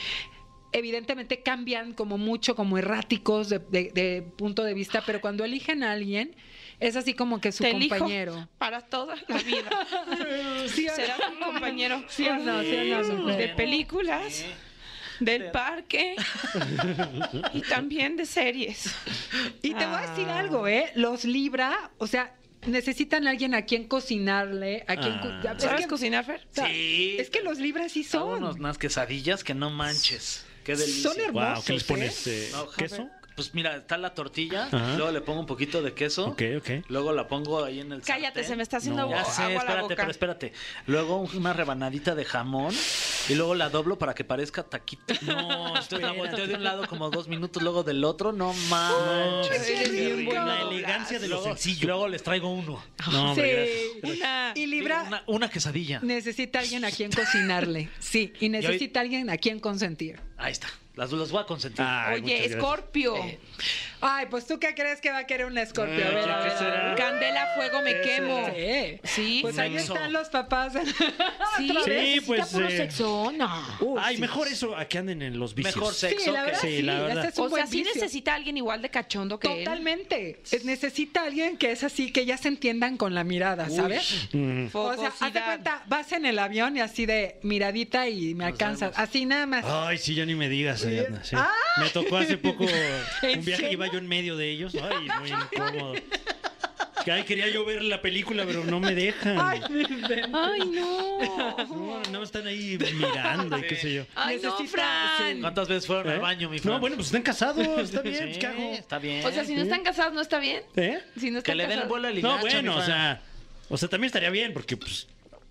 [0.74, 5.82] evidentemente cambian como mucho, como erráticos de, de- de punto de vista, pero cuando eligen
[5.82, 6.34] a alguien,
[6.80, 8.48] es así como que su Te elijo compañero.
[8.58, 9.68] para toda la vida.
[10.68, 10.96] ¿Sí o no?
[10.96, 12.62] Será tu compañero ¿Sí o no?
[12.62, 14.44] ¿Sí o no, de películas.
[15.20, 16.16] del parque
[17.52, 18.94] y también de series.
[19.62, 20.38] Y te voy a decir Ah.
[20.38, 20.90] algo, ¿eh?
[20.94, 22.34] Los Libra, o sea,
[22.66, 25.12] necesitan a alguien a quien cocinarle, a quien...
[25.14, 25.54] Ah.
[25.56, 26.40] es ¿Sabes que- cocinar, Fer?
[26.50, 27.16] o sea, Sí.
[27.18, 28.42] Es que los Libra sí son.
[28.42, 30.44] unos- unas quesadillas que no manches.
[30.64, 31.10] Qué delicia.
[31.10, 31.54] Son hermosos.
[31.54, 31.86] Wow, ¿qué les ¿eh?
[31.88, 32.26] pones?
[32.28, 33.10] eh, No, ¿Queso?
[33.36, 34.96] Pues mira, está la tortilla, Ajá.
[34.96, 36.26] luego le pongo un poquito de queso.
[36.28, 36.70] Ok, ok.
[36.88, 38.44] Luego la pongo ahí en el Cállate, sartén.
[38.44, 39.96] se me está haciendo Ya agua sé, a la espérate, boca.
[39.96, 40.52] pero espérate.
[40.86, 42.74] Luego una rebanadita de jamón
[43.28, 45.14] y luego la doblo para que parezca taquito.
[45.22, 49.90] No, estoy la volteo de un lado como dos minutos, luego del otro, no manches.
[49.92, 50.46] Bien bueno.
[50.46, 51.88] La elegancia de lo Luego, sencillo.
[51.88, 52.82] luego les traigo uno.
[53.10, 53.68] No, hombre,
[54.02, 54.10] Sí.
[54.18, 54.52] Una.
[54.54, 56.00] Y Libra Una, una quesadilla.
[56.02, 57.88] necesita alguien a quien cocinarle.
[57.98, 60.20] Sí, y necesita alguien a quien consentir.
[60.36, 60.68] Ahí está.
[60.94, 61.82] Las los voy a consentir.
[61.88, 62.44] Ay, Oye.
[62.44, 63.14] Escorpio.
[64.04, 65.94] Ay, pues tú qué crees que va a querer un escorpio.
[66.04, 66.96] A ver, a ver, ver.
[66.96, 68.50] Candela, fuego, me quemo.
[68.54, 69.00] Sí.
[69.04, 69.38] Sí.
[69.42, 70.74] Pues ahí están los papás.
[71.58, 72.14] Sí, Otra vez.
[72.14, 73.30] Sí, pues, puro eh, sexo.
[73.36, 73.76] No.
[73.80, 74.20] Uh, Ay, sí.
[74.22, 75.76] mejor eso a que anden en los vicios.
[75.76, 77.16] Mejor sexo Sí, la que- verdad, Sí, sí, la verdad.
[77.18, 77.92] este es un O sea, buen sí vicio.
[77.94, 79.64] necesita alguien igual de cachondo que él.
[79.64, 80.40] Totalmente.
[80.50, 84.28] Es- Necesita alguien que es así, que ya se entiendan con la mirada, ¿sabes?
[84.32, 84.68] Mm.
[84.72, 88.46] O sea, haz de cuenta, vas en el avión y así de miradita y me
[88.46, 88.92] alcanzas.
[88.96, 89.64] Así nada más.
[89.66, 90.82] Ay, sí, ya ni me digas.
[91.00, 91.36] Ariadna, sí.
[91.78, 92.64] Me tocó hace poco
[93.34, 94.74] un viaje que iba yo en medio de ellos.
[94.74, 95.94] Ay, muy incómodo.
[97.04, 99.36] Que, Ay, quería yo ver la película, pero no me dejan.
[99.40, 99.60] Ay,
[100.70, 101.18] no.
[101.66, 104.06] No, no están ahí mirando y qué sé yo.
[104.14, 105.40] Ay, no, Fran.
[105.40, 106.14] ¿Cuántas veces fueron ¿Eh?
[106.14, 106.74] al baño, mi Fran?
[106.74, 108.72] No, bueno, pues están casados, está bien, pues, Sí, ¿qué hago?
[108.72, 109.26] Está bien.
[109.26, 110.62] O sea, si no están casados, ¿no está bien?
[110.76, 111.00] ¿Eh?
[111.18, 113.20] Si no que están le den el vuelo al No, bueno, o sea,
[113.68, 115.08] o sea, también estaría bien, porque pues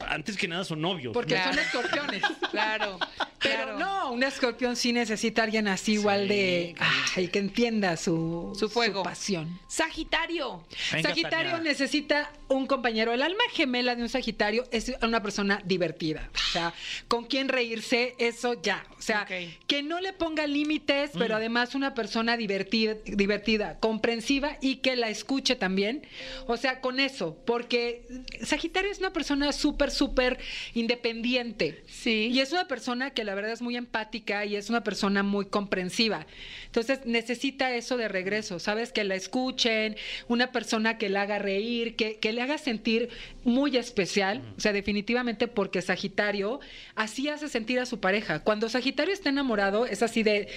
[0.08, 1.14] antes que nada son novios.
[1.14, 2.24] Porque son escorpiones.
[2.52, 2.98] Claro,
[3.42, 3.80] Pero claro.
[3.80, 6.76] no, un escorpión sí necesita alguien así igual de.
[7.16, 9.04] Ay, que entienda su, Su fuego.
[9.04, 9.60] pasión.
[9.68, 10.64] Sagitario.
[10.92, 11.72] Venga, Sagitario Tania.
[11.72, 13.14] necesita un compañero.
[13.14, 16.30] El alma gemela de un Sagitario es una persona divertida.
[16.34, 16.74] O sea,
[17.08, 18.86] con quien reírse, eso ya.
[18.98, 19.26] O sea,
[19.68, 25.10] que no le ponga límites, pero además una persona divertida, divertida, comprensiva y que la
[25.10, 26.06] escuche también.
[26.48, 28.06] O sea, con eso, porque
[28.44, 30.38] Sagitario es una persona súper, súper
[30.74, 31.84] independiente.
[31.88, 32.30] Sí.
[32.32, 35.46] Y es una persona que la verdad es muy empática y es una persona muy
[35.46, 36.26] comprensiva.
[36.66, 38.92] Entonces necesita eso de regreso, ¿sabes?
[38.92, 39.96] Que la escuchen,
[40.28, 43.10] una persona que la haga reír, que, que le haga sentir
[43.44, 44.42] muy especial.
[44.58, 46.60] O sea, definitivamente porque Sagitario
[46.96, 48.40] así hace sentir a su pareja.
[48.40, 50.48] Cuando Sagitario está enamorado es así de,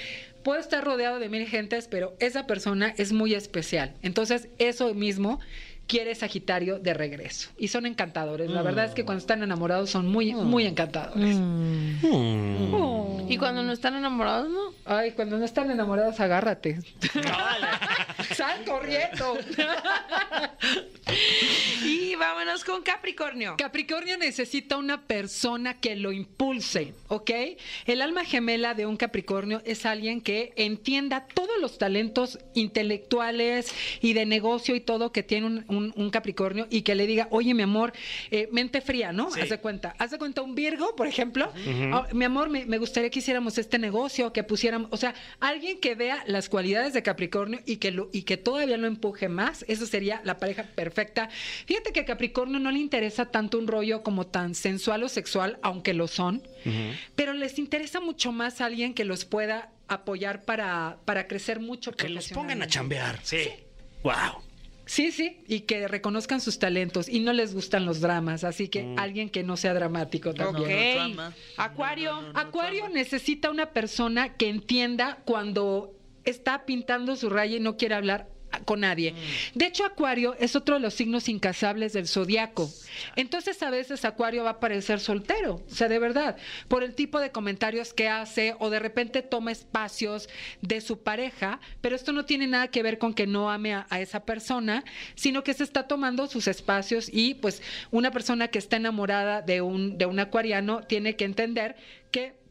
[0.42, 3.94] puedo estar rodeado de mil gentes, pero esa persona es muy especial.
[4.02, 5.40] Entonces eso mismo
[5.86, 7.50] quiere Sagitario de regreso.
[7.58, 8.50] Y son encantadores.
[8.50, 11.36] La verdad es que cuando están enamorados son muy, muy encantadores.
[13.28, 14.60] Y cuando no están enamorados, ¿no?
[14.84, 16.80] Ay, cuando no están enamorados, agárrate.
[18.34, 19.38] Sal corriendo.
[21.84, 23.56] Y vámonos con Capricornio.
[23.58, 27.30] Capricornio necesita una persona que lo impulse, ¿ok?
[27.86, 34.12] El alma gemela de un Capricornio es alguien que entienda todos los talentos intelectuales y
[34.12, 37.52] de negocio y todo que tiene un, un- un Capricornio y que le diga, oye,
[37.54, 37.92] mi amor,
[38.30, 39.28] eh, mente fría, ¿no?
[39.42, 39.94] Haz de cuenta.
[39.98, 41.52] Haz de cuenta un Virgo, por ejemplo.
[41.92, 45.78] "Oh, mi amor, me, me gustaría que hiciéramos este negocio, que pusiéramos, o sea, alguien
[45.80, 49.64] que vea las cualidades de Capricornio y que, lo, y que todavía lo empuje más,
[49.68, 51.03] eso sería la pareja perfecta.
[51.66, 55.58] Fíjate que a Capricornio no le interesa tanto un rollo como tan sensual o sexual,
[55.62, 56.42] aunque lo son,
[57.14, 61.92] pero les interesa mucho más alguien que los pueda apoyar para, para crecer mucho.
[61.92, 63.20] Que los pongan a chambear.
[63.22, 63.50] Sí.
[64.02, 64.42] Wow.
[64.86, 68.94] Sí, sí, y que reconozcan sus talentos y no les gustan los dramas, así que
[68.98, 70.66] alguien que no sea dramático también.
[70.66, 71.14] Ok.
[71.14, 71.34] trama.
[71.56, 72.22] Acuario.
[72.34, 78.28] Acuario necesita una persona que entienda cuando está pintando su raya y no quiere hablar
[78.64, 79.14] con nadie.
[79.54, 82.70] De hecho, Acuario es otro de los signos incasables del zodiaco.
[83.16, 86.36] Entonces, a veces Acuario va a parecer soltero, o sea, de verdad,
[86.68, 90.28] por el tipo de comentarios que hace o de repente toma espacios
[90.60, 93.86] de su pareja, pero esto no tiene nada que ver con que no ame a,
[93.90, 98.58] a esa persona, sino que se está tomando sus espacios y pues una persona que
[98.58, 101.76] está enamorada de un, de un acuariano tiene que entender
[102.10, 102.43] que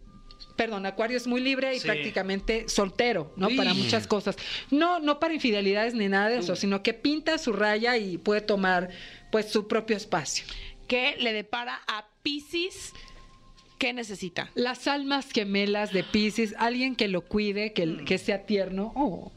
[0.56, 1.86] Perdón, Acuario es muy libre y Sí.
[1.88, 3.50] prácticamente soltero, ¿no?
[3.56, 4.36] Para muchas cosas.
[4.70, 8.42] No, no para infidelidades ni nada de eso, sino que pinta su raya y puede
[8.42, 8.90] tomar
[9.32, 10.46] pues su propio espacio.
[10.88, 12.94] que le depara a Pisces.
[13.80, 14.52] ¿Qué necesita?
[14.54, 18.92] Las almas gemelas de Pisces, alguien que lo cuide, que, que sea tierno.
[18.96, 19.32] Oh.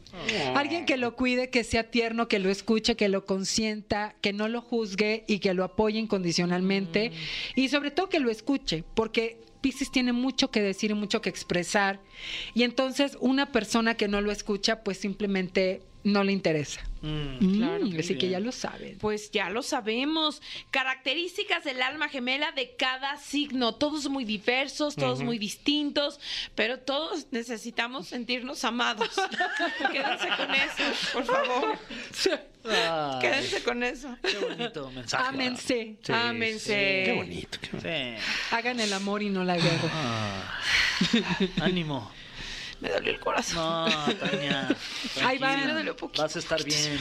[0.55, 4.49] Alguien que lo cuide, que sea tierno, que lo escuche, que lo consienta, que no
[4.49, 7.13] lo juzgue y que lo apoye incondicionalmente.
[7.55, 11.29] Y sobre todo que lo escuche, porque Pisces tiene mucho que decir y mucho que
[11.29, 11.99] expresar.
[12.55, 16.89] Y entonces una persona que no lo escucha, pues simplemente no le interesa.
[17.03, 18.99] Mm, claro que así que ya lo saben.
[18.99, 20.41] Pues ya lo sabemos.
[20.71, 23.75] Características del alma gemela de cada signo.
[23.75, 26.19] Todos muy diversos, todos muy distintos,
[26.55, 29.11] pero todos necesitamos sentirnos amados.
[29.93, 31.79] Quédense con eso, por favor.
[32.65, 34.17] Ah, Quédense con eso.
[34.23, 35.25] qué bonito mensaje.
[35.29, 35.97] Ámense.
[36.03, 37.03] Sí, Ámense.
[37.07, 37.59] Qué bonito.
[37.61, 37.89] qué bonito.
[37.89, 38.25] Sí.
[38.55, 39.91] Hagan el amor y no la guerra.
[39.93, 40.61] Ah.
[41.61, 42.11] Ánimo.
[42.81, 43.91] Me dolió el corazón.
[43.91, 44.69] No, Tania.
[45.25, 45.49] Ahí va.
[45.49, 45.67] tranquila.
[45.67, 46.23] Me dolió poquito.
[46.23, 46.99] Vas a estar bien.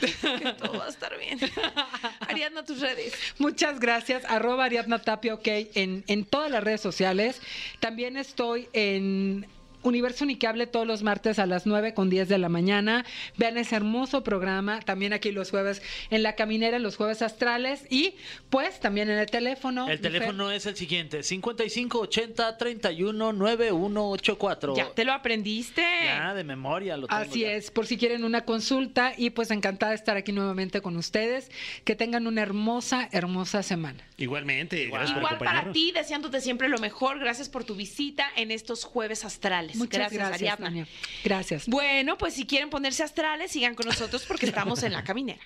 [0.00, 1.38] Que todo va a estar bien.
[2.20, 3.14] Ariadna, tus redes.
[3.38, 4.24] Muchas gracias.
[4.24, 7.40] Arroba Ariadna Tapia, ok, en, en todas las redes sociales.
[7.80, 9.46] También estoy en
[9.82, 13.04] Universo Unicable todos los martes a las 9 con 10 de la mañana.
[13.36, 14.80] Vean ese hermoso programa.
[14.80, 17.86] También aquí los jueves en La Caminera, los jueves astrales.
[17.90, 18.14] Y
[18.50, 19.88] pues también en el teléfono.
[19.88, 20.12] El Fer.
[20.12, 24.76] teléfono es el siguiente: 5580 31 9184.
[24.76, 25.82] Ya te lo aprendiste.
[26.04, 27.20] Ya, de memoria lo tengo.
[27.20, 27.52] Así ya.
[27.52, 31.50] es, por si quieren una consulta y pues encantada de estar aquí nuevamente con ustedes.
[31.84, 34.04] Que tengan una hermosa, hermosa semana.
[34.16, 37.18] Igualmente, gracias por Igual para ti, deseándote siempre lo mejor.
[37.18, 39.71] Gracias por tu visita en estos jueves astrales.
[39.76, 40.66] Muchas gracias, gracias Ariadna.
[40.66, 40.86] Tania.
[41.24, 41.66] Gracias.
[41.66, 45.40] Bueno, pues si quieren ponerse astrales, sigan con nosotros porque estamos en la caminera.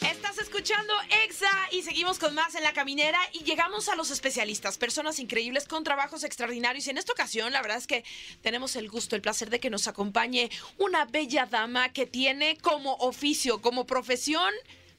[0.00, 0.92] Estás escuchando
[1.24, 5.68] EXA y seguimos con más en la caminera y llegamos a los especialistas, personas increíbles
[5.68, 6.86] con trabajos extraordinarios.
[6.86, 8.04] Y en esta ocasión, la verdad es que
[8.40, 12.94] tenemos el gusto, el placer de que nos acompañe una bella dama que tiene como
[12.94, 14.52] oficio, como profesión.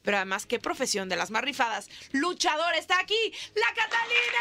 [0.03, 1.89] Pero además, qué profesión de las más rifadas.
[2.11, 4.39] Luchador, está aquí, la Catalina.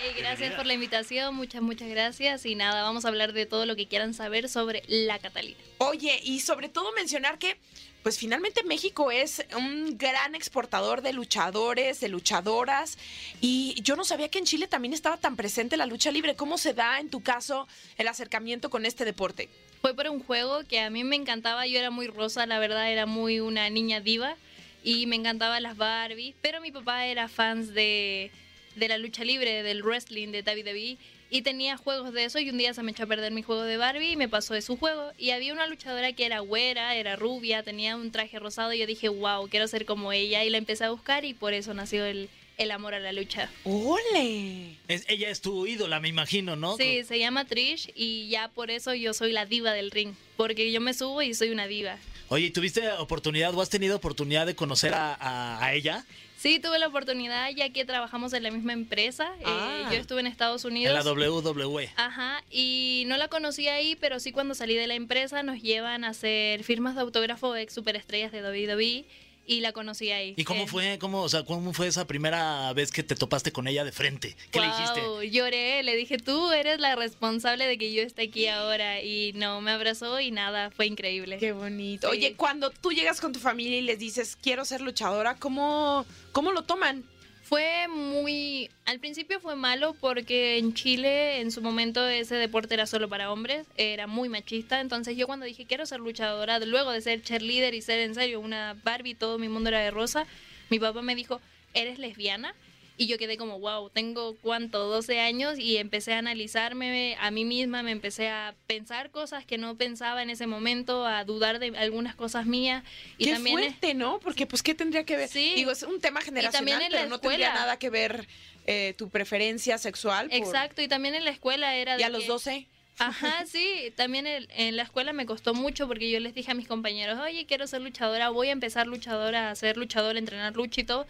[0.00, 2.46] Hey, gracias por la invitación, muchas, muchas gracias.
[2.46, 5.58] Y nada, vamos a hablar de todo lo que quieran saber sobre la Catalina.
[5.78, 7.56] Oye, y sobre todo mencionar que,
[8.04, 12.96] pues finalmente México es un gran exportador de luchadores, de luchadoras,
[13.40, 16.36] y yo no sabía que en Chile también estaba tan presente la lucha libre.
[16.36, 19.48] ¿Cómo se da en tu caso el acercamiento con este deporte?
[19.80, 22.92] Fue por un juego que a mí me encantaba, yo era muy rosa, la verdad,
[22.92, 24.36] era muy una niña diva
[24.84, 28.30] y me encantaban las Barbie, pero mi papá era fans de,
[28.78, 30.96] de la lucha libre, del wrestling, de WWE.
[31.30, 33.62] Y tenía juegos de eso y un día se me echó a perder mi juego
[33.62, 35.12] de Barbie y me pasó de su juego.
[35.18, 38.86] Y había una luchadora que era güera, era rubia, tenía un traje rosado y yo
[38.86, 40.42] dije, wow, quiero ser como ella.
[40.44, 43.50] Y la empecé a buscar y por eso nació el, el amor a la lucha.
[43.64, 44.76] ¡Ole!
[44.88, 46.76] Es- ella es tu ídola, me imagino, ¿no?
[46.76, 50.14] Sí, se llama Trish y ya por eso yo soy la diva del ring.
[50.36, 51.98] Porque yo me subo y soy una diva.
[52.28, 56.06] Oye, ¿y ¿tuviste oportunidad o has tenido oportunidad de conocer a, a- a ella?
[56.38, 59.28] Sí, tuve la oportunidad ya que trabajamos en la misma empresa.
[59.40, 59.88] Eh, Ah.
[59.90, 60.94] yo estuve en Estados En Unidos.
[60.94, 61.90] la WWE.
[61.96, 66.04] Ajá, y no la conocí ahí, pero sí cuando salí de la empresa nos llevan
[66.04, 69.04] a hacer firmas de autógrafo de ex superestrellas de WWE
[69.48, 70.34] y la conocí ahí.
[70.36, 73.50] ¿Y cómo Eh, fue, cómo, o sea, cómo fue esa primera vez que te topaste
[73.50, 74.36] con ella de frente?
[74.52, 75.30] ¿Qué le dijiste?
[75.30, 79.02] Lloré, le dije, tú eres la responsable de que yo esté aquí ahora.
[79.02, 81.38] Y no, me abrazó y nada, fue increíble.
[81.38, 82.10] Qué bonito.
[82.10, 82.18] Sí.
[82.18, 86.52] Oye, cuando tú llegas con tu familia y les dices, quiero ser luchadora, ¿cómo, cómo
[86.52, 87.04] lo toman?
[87.48, 88.68] Fue muy...
[88.84, 93.32] Al principio fue malo porque en Chile en su momento ese deporte era solo para
[93.32, 97.72] hombres, era muy machista, entonces yo cuando dije quiero ser luchadora, luego de ser cheerleader
[97.72, 100.26] y ser en serio una Barbie, todo mi mundo era de rosa,
[100.68, 101.40] mi papá me dijo,
[101.72, 102.54] ¿eres lesbiana?
[103.00, 107.44] Y yo quedé como, wow, tengo cuánto, 12 años y empecé a analizarme a mí
[107.44, 111.78] misma, me empecé a pensar cosas que no pensaba en ese momento, a dudar de
[111.78, 112.82] algunas cosas mías.
[113.16, 114.18] Y Qué también es- fuerte, ¿no?
[114.18, 115.28] Porque pues qué tendría que ver.
[115.28, 115.52] Sí.
[115.54, 118.26] Digo, es un tema generacional, también en la pero no tendría nada que ver
[118.66, 120.28] eh, tu preferencia sexual.
[120.28, 121.94] por- Exacto, y también en la escuela era...
[121.94, 122.66] Y de a los que- 12.
[122.98, 126.66] Ajá, sí, también en la escuela me costó mucho porque yo les dije a mis
[126.66, 130.84] compañeros, oye, quiero ser luchadora, voy a empezar luchadora, a ser luchadora, entrenar lucha y
[130.84, 131.06] todo.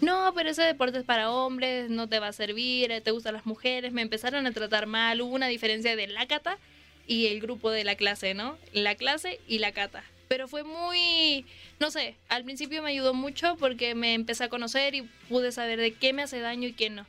[0.00, 3.34] No, pero ese deporte es para hombres, no te va a servir, eh, te gustan
[3.34, 3.92] las mujeres.
[3.92, 6.58] Me empezaron a tratar mal, hubo una diferencia de la cata
[7.06, 8.56] y el grupo de la clase, ¿no?
[8.72, 10.04] La clase y la cata.
[10.28, 11.44] Pero fue muy,
[11.78, 15.78] no sé, al principio me ayudó mucho porque me empecé a conocer y pude saber
[15.78, 17.06] de qué me hace daño y qué no.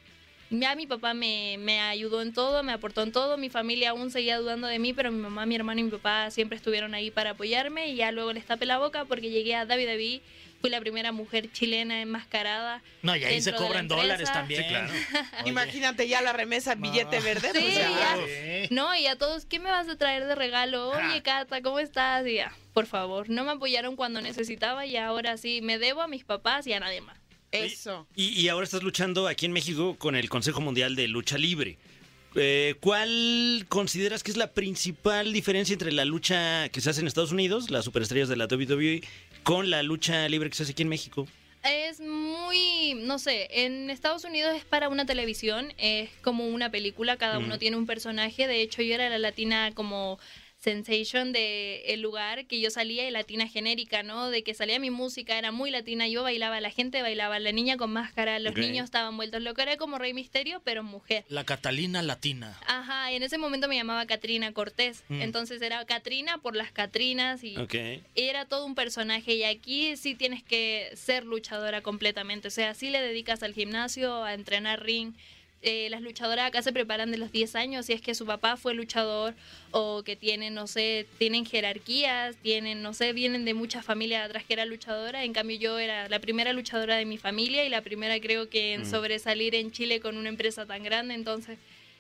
[0.50, 4.12] Ya mi papá me, me ayudó en todo, me aportó en todo, mi familia aún
[4.12, 7.10] seguía dudando de mí, pero mi mamá, mi hermano y mi papá siempre estuvieron ahí
[7.10, 10.22] para apoyarme y ya luego les tapé la boca porque llegué a David David,
[10.62, 12.82] fui la primera mujer chilena enmascarada.
[13.02, 14.64] No, y ahí se cobran dólares también.
[14.64, 14.94] Sí, claro.
[15.46, 17.50] Imagínate ya la remesa, billete verde.
[17.54, 18.18] Sí, pues ya.
[18.70, 20.92] No, y a todos, ¿qué me vas a traer de regalo?
[20.92, 22.26] Oye, Cata, ¿cómo estás?
[22.28, 26.08] Y ya, por favor, no me apoyaron cuando necesitaba y ahora sí, me debo a
[26.08, 27.23] mis papás y a nadie más.
[27.54, 28.08] Eso.
[28.16, 31.78] Y, y ahora estás luchando aquí en México con el Consejo Mundial de Lucha Libre.
[32.36, 37.08] Eh, ¿Cuál consideras que es la principal diferencia entre la lucha que se hace en
[37.08, 39.02] Estados Unidos, las superestrellas de la WWE,
[39.44, 41.28] con la lucha libre que se hace aquí en México?
[41.64, 47.16] Es muy, no sé, en Estados Unidos es para una televisión, es como una película,
[47.16, 50.20] cada uno tiene un personaje, de hecho yo era la latina como
[50.64, 54.30] sensation de el lugar que yo salía y latina genérica, ¿no?
[54.30, 57.76] De que salía mi música, era muy latina, yo bailaba, la gente bailaba, la niña
[57.76, 61.26] con máscara, los niños estaban vueltos locos, era como Rey Misterio, pero mujer.
[61.28, 62.58] La Catalina Latina.
[62.66, 65.22] Ajá, y en ese momento me llamaba Catrina Cortés, Mm.
[65.22, 67.76] entonces era Catrina por las Catrinas y Ok.
[68.16, 72.90] era todo un personaje y aquí sí tienes que ser luchadora completamente, o sea, sí
[72.90, 75.14] le dedicas al gimnasio, a entrenar ring.
[75.66, 78.58] Eh, las luchadoras acá se preparan de los 10 años, si es que su papá
[78.58, 79.34] fue luchador
[79.72, 84.44] o que tienen, no sé, tienen jerarquías, tienen, no sé, vienen de muchas familias atrás
[84.44, 87.82] que era luchadora, en cambio yo era la primera luchadora de mi familia y la
[87.82, 88.86] primera creo que en Mm.
[88.86, 91.58] sobresalir en Chile con una empresa tan grande, entonces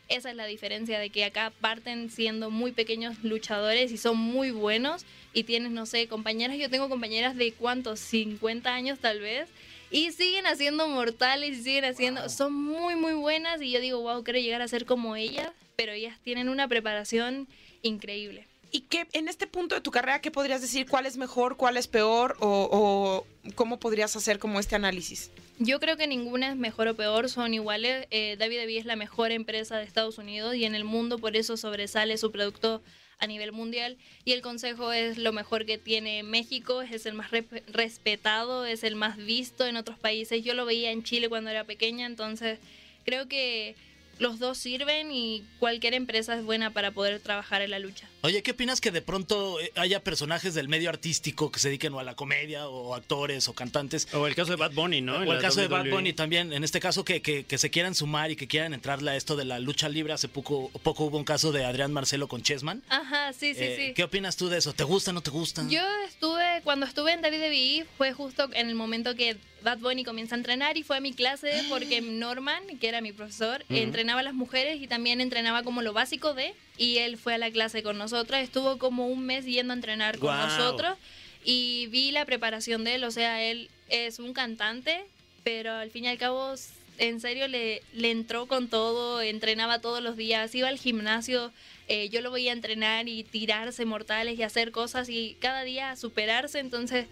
[0.10, 4.52] esa es la diferencia de que acá parten siendo muy pequeños luchadores y son muy
[4.52, 9.48] buenos y tienes, no sé, compañeras, yo tengo compañeras de cuántos, 50 años tal vez,
[9.94, 14.24] y siguen haciendo mortales y siguen haciendo, son muy, muy buenas y yo digo, wow,
[14.24, 17.48] quiero llegar a ser como ellas, pero ellas tienen una preparación
[17.84, 18.48] increíble.
[18.72, 20.88] ¿Y qué, en este punto de tu carrera, qué podrías decir?
[20.90, 22.36] ¿Cuál es mejor, cuál es peor?
[22.40, 25.30] ¿O, o cómo podrías hacer como este análisis?
[25.60, 28.08] Yo creo que ninguna es mejor o peor, son iguales.
[28.10, 31.56] Eh, WWE es la mejor empresa de Estados Unidos y en el mundo por eso
[31.56, 32.82] sobresale su producto
[33.24, 33.98] a nivel mundial.
[34.26, 38.84] Y el consejo es lo mejor que tiene México, es el más rep- respetado, es
[38.84, 40.44] el más visto en otros países.
[40.44, 42.60] Yo lo veía en Chile cuando era pequeña, entonces
[43.06, 43.76] creo que
[44.20, 48.08] los dos sirven y cualquier empresa es buena para poder trabajar en la lucha.
[48.26, 51.94] Oye, ¿qué opinas que de pronto eh, haya personajes del medio artístico que se dediquen
[51.94, 54.08] o a la comedia o actores o cantantes?
[54.14, 55.18] O el caso de Bad Bunny, ¿no?
[55.18, 55.90] O el caso de Bad.
[55.90, 59.12] Bunny también, en este caso que, que, que se quieran sumar y que quieran entrarle
[59.12, 60.14] a esto de la lucha libre.
[60.14, 62.82] Hace poco, poco hubo un caso de Adrián Marcelo con Chessman.
[62.88, 63.94] Ajá, sí, sí, Eh, sí.
[63.94, 64.72] ¿Qué opinas tú de eso?
[64.72, 65.66] ¿Te gusta o no te gusta?
[65.68, 70.36] Yo estuve, cuando estuve en WWE, fue justo en el momento que Bad Bunny comienza
[70.36, 74.24] a entrenar y fue a mi clase porque Norman, que era mi profesor, entrenaba a
[74.24, 77.84] las mujeres y también entrenaba como lo básico de, y él fue a la clase
[77.84, 80.98] con nosotros, estuvo como un mes yendo a entrenar con nosotros
[81.44, 85.06] y vi la preparación de él, o sea, él es un cantante,
[85.44, 86.56] pero al fin y al cabo
[86.98, 91.52] en serio le, le entró con todo, entrenaba todos los días, iba al gimnasio,
[91.88, 96.60] eh, yo lo veía entrenar y tirarse mortales y hacer cosas y cada día superarse,
[96.60, 97.08] entonces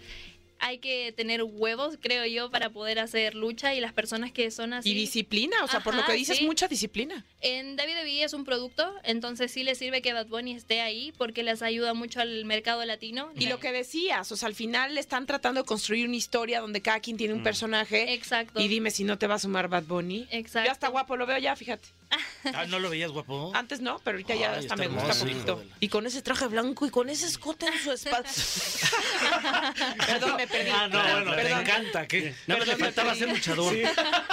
[0.62, 4.72] hay que tener huevos, creo yo, para poder hacer lucha y las personas que son
[4.72, 4.90] así...
[4.90, 6.46] Y disciplina, o sea, por lo que dices, sí.
[6.46, 7.26] mucha disciplina.
[7.40, 11.42] En WWE es un producto, entonces sí le sirve que Bad Bunny esté ahí porque
[11.42, 13.32] les ayuda mucho al mercado latino.
[13.36, 16.80] Y lo que decías, o sea, al final están tratando de construir una historia donde
[16.80, 18.14] cada quien tiene un personaje.
[18.14, 18.60] Exacto.
[18.60, 20.28] Y dime si no te va a sumar Bad Bunny.
[20.30, 20.68] Exacto.
[20.68, 21.88] Ya está guapo, lo veo ya, fíjate.
[22.54, 23.52] Ah, ¿No lo veías guapo?
[23.54, 25.64] Antes no, pero ahorita ya hasta está me gusta hermoso, poquito.
[25.80, 28.28] Y con ese traje blanco y con ese escote en su espalda.
[30.06, 30.70] Perdón, me perdí.
[30.70, 31.60] Ah, no, bueno, Perdón.
[31.60, 32.06] encanta.
[32.08, 32.34] ¿qué?
[32.46, 33.74] No, le faltaba ser luchador.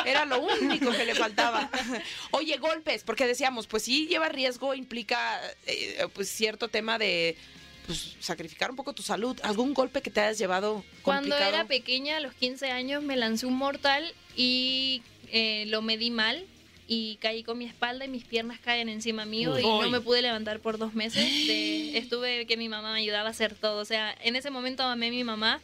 [0.06, 1.70] Era lo único que le faltaba.
[2.32, 7.38] Oye, golpes, porque decíamos, pues sí lleva riesgo, implica eh, pues cierto tema de
[7.86, 9.40] pues sacrificar un poco tu salud.
[9.44, 11.56] ¿Algún golpe que te hayas llevado Cuando complicado?
[11.56, 15.02] era pequeña, a los 15 años, me lancé un mortal y
[15.32, 16.46] eh, lo medí mal
[16.92, 19.62] y caí con mi espalda y mis piernas caen encima mío Uy.
[19.62, 21.24] y no me pude levantar por dos meses.
[21.24, 23.80] De- estuve que mi mamá me ayudaba a hacer todo.
[23.80, 25.62] O sea, en ese momento amé a mi mamá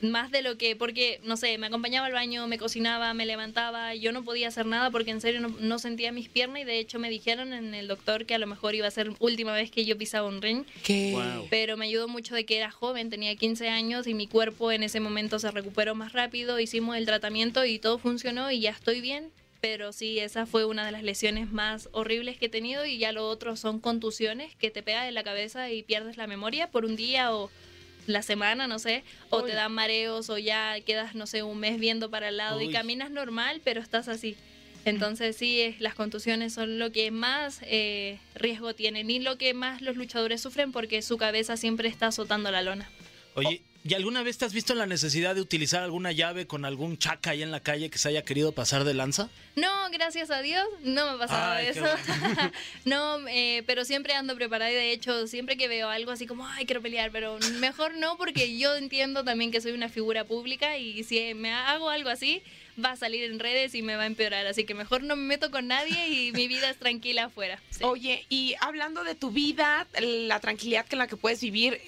[0.00, 3.94] más de lo que, porque, no sé, me acompañaba al baño, me cocinaba, me levantaba,
[3.94, 6.78] yo no podía hacer nada porque en serio no, no sentía mis piernas y de
[6.78, 9.70] hecho me dijeron en el doctor que a lo mejor iba a ser última vez
[9.70, 10.64] que yo pisaba un ring.
[10.82, 11.12] ¿Qué?
[11.12, 11.46] Wow.
[11.50, 14.82] Pero me ayudó mucho de que era joven, tenía 15 años y mi cuerpo en
[14.82, 19.00] ese momento se recuperó más rápido, hicimos el tratamiento y todo funcionó y ya estoy
[19.02, 19.30] bien.
[19.66, 23.12] Pero sí, esa fue una de las lesiones más horribles que he tenido y ya
[23.12, 26.84] lo otro son contusiones que te pegan en la cabeza y pierdes la memoria por
[26.84, 27.50] un día o
[28.06, 31.80] la semana, no sé, o te dan mareos o ya quedas, no sé, un mes
[31.80, 34.36] viendo para el lado y caminas normal, pero estás así.
[34.84, 39.54] Entonces sí, es- las contusiones son lo que más eh, riesgo tienen y lo que
[39.54, 42.90] más los luchadores sufren porque su cabeza siempre está azotando la lona.
[43.34, 46.64] Oye, ¿y alguna vez te has visto en la necesidad de utilizar alguna llave con
[46.64, 49.28] algún chaca ahí en la calle que se haya querido pasar de lanza?
[49.56, 51.84] No, gracias a Dios, no me ha pasado Ay, eso.
[52.84, 56.46] no, eh, pero siempre ando preparada y de hecho siempre que veo algo así como,
[56.46, 60.78] ay, quiero pelear, pero mejor no porque yo entiendo también que soy una figura pública
[60.78, 62.42] y si me hago algo así
[62.82, 65.22] va a salir en redes y me va a empeorar, así que mejor no me
[65.22, 67.60] meto con nadie y mi vida es tranquila afuera.
[67.82, 71.80] Oye, y hablando de tu vida, la tranquilidad en la que puedes vivir,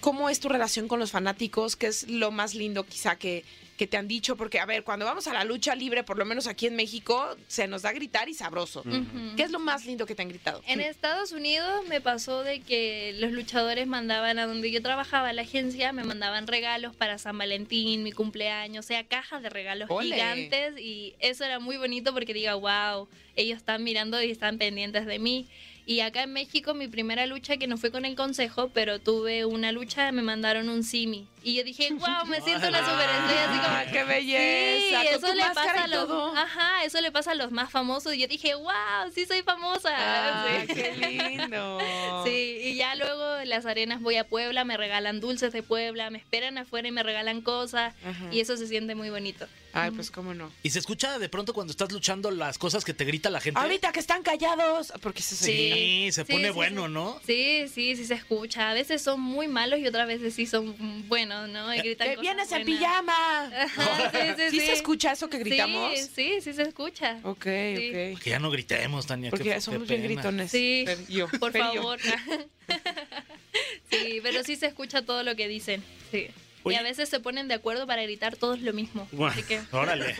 [0.00, 1.76] ¿cómo es tu relación con los fanáticos?
[1.76, 3.44] ¿Qué es lo más lindo quizá que,
[3.76, 4.36] que te han dicho?
[4.36, 7.36] Porque, a ver, cuando vamos a la lucha libre, por lo menos aquí en México,
[7.48, 8.80] se nos da gritar y sabroso.
[8.80, 9.36] Ujú.
[9.36, 10.62] ¿Qué es lo más lindo que te han gritado?
[10.66, 15.42] En Estados Unidos me pasó de que los luchadores mandaban a donde yo trabajaba, la
[15.42, 20.14] agencia, me mandaban regalos para San Valentín, mi cumpleaños, o sea, cajas de regalos ¡Ole!
[20.14, 25.06] gigantes y eso era muy bonito porque diga, wow, ellos están mirando y están pendientes
[25.06, 25.48] de mí.
[25.88, 29.44] Y acá en México, mi primera lucha, que no fue con el consejo, pero tuve
[29.44, 31.28] una lucha, me mandaron un simi.
[31.46, 33.50] Y yo dije, wow, me siento la superestrella.
[33.50, 36.36] Así como, Ah, qué belleza, Sí, eso le pasa a los, todo.
[36.36, 38.14] ajá, eso le pasa a los más famosos.
[38.14, 39.90] Y yo dije, wow, sí soy famosa.
[39.96, 40.74] Ah, Sí.
[40.74, 40.92] qué
[41.30, 41.78] lindo.
[42.24, 46.10] Sí, y ya luego en las arenas voy a Puebla, me regalan dulces de Puebla,
[46.10, 47.94] me esperan afuera y me regalan cosas.
[48.04, 48.24] Ajá.
[48.32, 49.46] Y eso se siente muy bonito.
[49.72, 50.50] Ay, pues cómo no.
[50.62, 53.60] Y se escucha de pronto cuando estás luchando las cosas que te grita la gente.
[53.60, 56.92] Ahorita que están callados, porque se Sí, se pone sí, bueno, sí.
[56.94, 57.20] ¿no?
[57.26, 58.70] Sí, sí, sí se escucha.
[58.70, 61.74] A veces son muy malos y otras veces sí son mm, buenos, ¿no?
[61.74, 63.44] Y gritan Que cosas vienes en pijama.
[63.44, 64.66] Ajá, sí, sí, ¿Sí sí.
[64.66, 65.92] se escucha eso que gritamos?
[65.98, 67.18] Sí, sí, sí se escucha.
[67.24, 67.90] Ok, Sí.
[68.14, 68.20] ok.
[68.22, 69.30] Que ya no gritemos, Tania.
[69.30, 70.50] Porque qué somos bien gritones.
[70.50, 71.58] Sí, yo, por yo.
[71.58, 71.98] favor.
[73.90, 75.82] sí, pero sí se escucha todo lo que dicen.
[76.10, 76.28] Sí.
[76.62, 76.76] Oye.
[76.76, 79.08] Y a veces se ponen de acuerdo para gritar todos lo mismo.
[79.12, 79.30] Guau.
[79.30, 80.16] Así que Órale.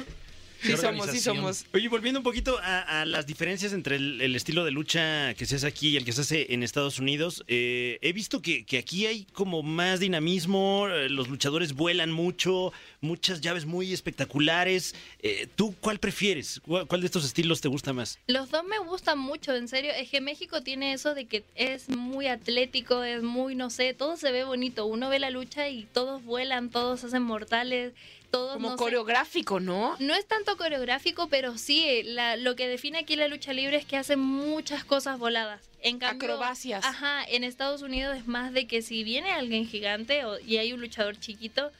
[0.66, 1.66] Sí somos, sí somos.
[1.74, 5.46] Oye, volviendo un poquito a, a las diferencias entre el, el estilo de lucha que
[5.46, 8.64] se hace aquí y el que se hace en Estados Unidos, eh, he visto que,
[8.64, 14.94] que aquí hay como más dinamismo, eh, los luchadores vuelan mucho, muchas llaves muy espectaculares.
[15.22, 16.60] Eh, ¿Tú cuál prefieres?
[16.66, 18.18] ¿Cuál, cuál de estos estilos te gusta más?
[18.26, 19.92] Los dos me gustan mucho, en serio.
[19.96, 24.16] Es que México tiene eso de que es muy atlético, es muy, no sé, todo
[24.16, 24.86] se ve bonito.
[24.86, 27.92] Uno ve la lucha y todos vuelan, todos se hacen mortales,
[28.36, 28.82] todos Como no sé.
[28.82, 29.96] coreográfico, ¿no?
[29.98, 33.86] No es tanto coreográfico, pero sí, la- lo que define aquí la lucha libre es
[33.86, 35.62] que hacen muchas cosas voladas.
[35.80, 36.84] En cambio, Acrobacias.
[36.84, 40.72] Ajá, en Estados Unidos es más de que si viene alguien gigante o- y hay
[40.72, 41.72] un luchador chiquito,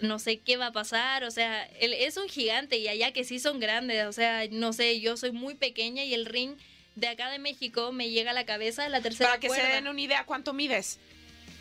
[0.00, 3.24] no sé qué va a pasar, o sea, él es un gigante y allá que
[3.24, 6.54] sí son grandes, o sea, no sé, yo soy muy pequeña y el ring
[6.96, 9.86] de acá de México me llega a la cabeza la tercera Para que se den
[9.88, 10.98] una idea, ¿cuánto mides?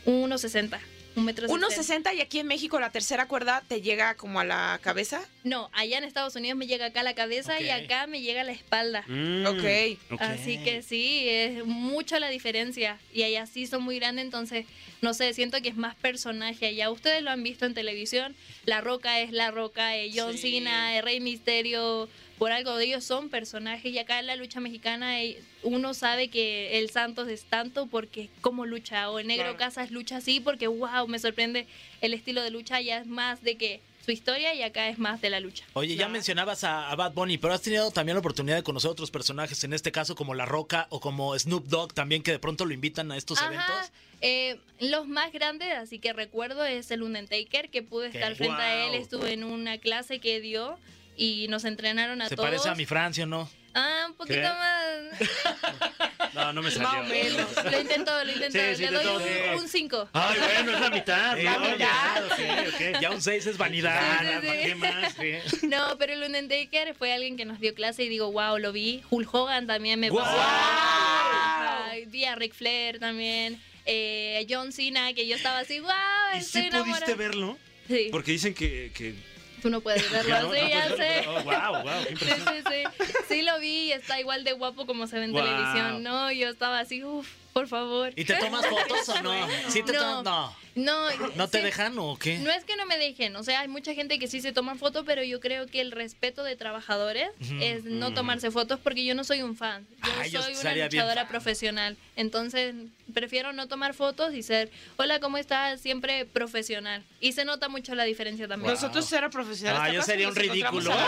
[0.06, 0.80] 1.60,
[1.16, 2.12] un metro sesenta.
[2.12, 5.22] 1.60 y aquí en México la tercera cuerda te llega como a la cabeza.
[5.43, 8.41] No, allá en Estados Unidos me llega acá a la cabeza y acá me llega
[8.41, 9.03] a la espalda.
[9.07, 9.64] Mm, Ok.
[10.12, 10.22] ok.
[10.22, 12.97] Así que sí, es mucho la diferencia.
[13.14, 14.66] Y allá sí son muy grandes, entonces,
[15.01, 16.89] no sé, siento que es más personaje allá.
[16.91, 18.36] Ustedes lo han visto en televisión.
[18.66, 20.51] La Roca es La Roca, eh, John Sí.
[20.53, 22.07] Cena, eh, Rey Misterio.
[22.42, 23.94] Por algo de ellos son personajes.
[23.94, 28.32] Y acá en la lucha mexicana eh, uno sabe que el Santos es tanto porque
[28.42, 29.12] cómo lucha.
[29.12, 29.58] O el Negro Claro.
[29.60, 31.68] Casas lucha así porque, wow, me sorprende
[32.02, 32.78] el estilo de lucha.
[32.78, 35.66] Allá es más de que su historia y acá es más de la lucha.
[35.74, 38.89] Oye, ya mencionabas a, a Bad Bunny, pero has tenido también la oportunidad de conocer
[38.89, 42.39] otros personajes, en este caso como La Roca o como Snoop Dogg también, que de
[42.39, 43.92] pronto lo invitan a estos Ajá, eventos.
[44.22, 48.18] eh, los más grandes, así que recuerdo, es el Undertaker, que pude ¿Qué?
[48.18, 48.96] estar frente a él.
[48.96, 50.80] Estuve en una clase que dio
[51.22, 52.50] y nos entrenaron a Se todos.
[52.50, 53.48] parece a mi Francia, ¿no?
[53.76, 54.48] Ah, un poquito ¿Qué?
[54.48, 56.34] más.
[56.34, 56.88] No, no me salió.
[56.90, 57.48] Más o menos.
[57.72, 58.58] Lo intentó, lo intentó.
[58.60, 60.10] Sí, sí, Le doy un 5.
[60.14, 61.38] Ay, bueno, es la mitad.
[61.38, 61.60] Sí, ¿no?
[61.60, 63.02] no, Ya, ya, ok, ok.
[63.02, 64.20] Ya un 6 es vanidad.
[64.20, 64.48] Sí, sí, sí.
[64.48, 65.14] ¿Para qué más?
[65.14, 65.68] Sí.
[65.68, 69.04] No, pero el Undertaker fue alguien que nos dio clase y digo, wow, lo vi.
[69.12, 70.26] Hulk Hogan también me ¡Guau!
[70.26, 70.38] pasó.
[70.40, 73.62] Ajá, Vi a Ric Flair también.
[73.86, 75.92] Eh, John Cena, que yo estaba así, wow,
[76.34, 77.58] ¿Y estoy sí pudiste verlo?
[77.88, 78.92] Sí, Porque dicen que...
[78.96, 79.14] que...
[79.62, 81.26] tú no puedes verlo, No, sí, no, ya pues, sé.
[81.28, 83.05] oh, wow, wow, qué Sí, sí, sí.
[83.30, 85.43] Sí lo vi y está igual de guapo como se ve en Wow.
[85.43, 86.03] televisión.
[86.03, 88.14] No, yo estaba así, uff, por favor.
[88.16, 89.34] ¿Y te tomas fotos o no?
[89.70, 89.99] ¿Sí te No.
[89.99, 90.24] tomas?
[90.24, 90.62] No.
[90.74, 91.66] No, ¿No te sí.
[91.66, 92.39] dejan o qué?
[92.39, 94.76] No es que no me dejen, o sea, hay mucha gente que sí se toma
[94.76, 97.28] fotos, pero yo creo que el respeto de trabajadores
[97.60, 99.86] es no tomarse fotos porque yo no soy un fan.
[100.02, 101.97] Yo yo soy una sería bien luchadora profesional.
[102.16, 102.74] Entonces,
[103.14, 105.82] prefiero no tomar fotos y ser, hola, ¿cómo estás?
[105.82, 107.04] Siempre profesional.
[107.20, 108.72] Y se nota mucho la diferencia también.
[108.72, 109.82] Nosotros era profesionales.
[109.84, 110.89] Ah, ¿te yo sería un ridículo.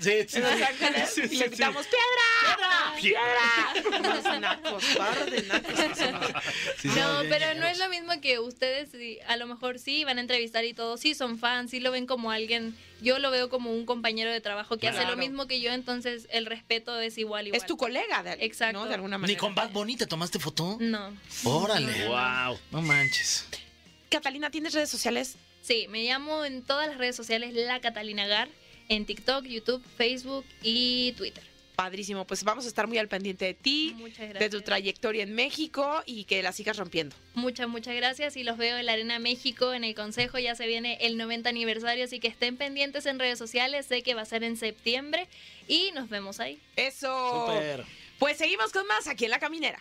[0.00, 0.38] Sí, sí,
[1.30, 3.00] y le gritamos ¡Piedra!
[3.00, 3.98] ¡Piedra!
[3.98, 5.75] Unos nacos, par de nacos.
[6.78, 10.04] Sí, No, bien pero no es lo mismo que ustedes, sí, a lo mejor sí
[10.04, 13.30] van a entrevistar y todo, sí son fans, sí lo ven como alguien, yo lo
[13.30, 16.98] veo como un compañero de trabajo que hace lo mismo que yo, entonces el respeto
[17.00, 17.60] es igual, igual.
[17.60, 18.78] Es tu colega, de, Exacto.
[18.80, 18.86] ¿no?
[18.86, 19.38] De alguna Ni manera.
[19.40, 20.76] con Bad Bunny te tomaste foto.
[20.80, 21.16] No.
[21.44, 22.06] Órale.
[22.06, 22.58] Wow.
[22.70, 23.46] No manches.
[24.08, 25.36] Catalina, ¿tienes redes sociales?
[25.62, 28.48] Sí, me llamo en todas las redes sociales La Catalina Gar,
[28.88, 31.42] en TikTok, YouTube, Facebook y Twitter.
[31.76, 35.34] Padrísimo, pues vamos a estar muy al pendiente de ti, Muchas de tu trayectoria en
[35.34, 37.14] México y que la sigas rompiendo.
[37.34, 40.66] Muchas, muchas gracias y los veo en la Arena México, en el Consejo, ya se
[40.66, 44.24] viene el 90 aniversario, así que estén pendientes en redes sociales, sé que va a
[44.24, 45.28] ser en septiembre
[45.68, 46.58] y nos vemos ahí.
[46.76, 47.46] Eso.
[47.52, 47.84] Súper.
[48.18, 49.78] Pues seguimos con más aquí en La Caminera.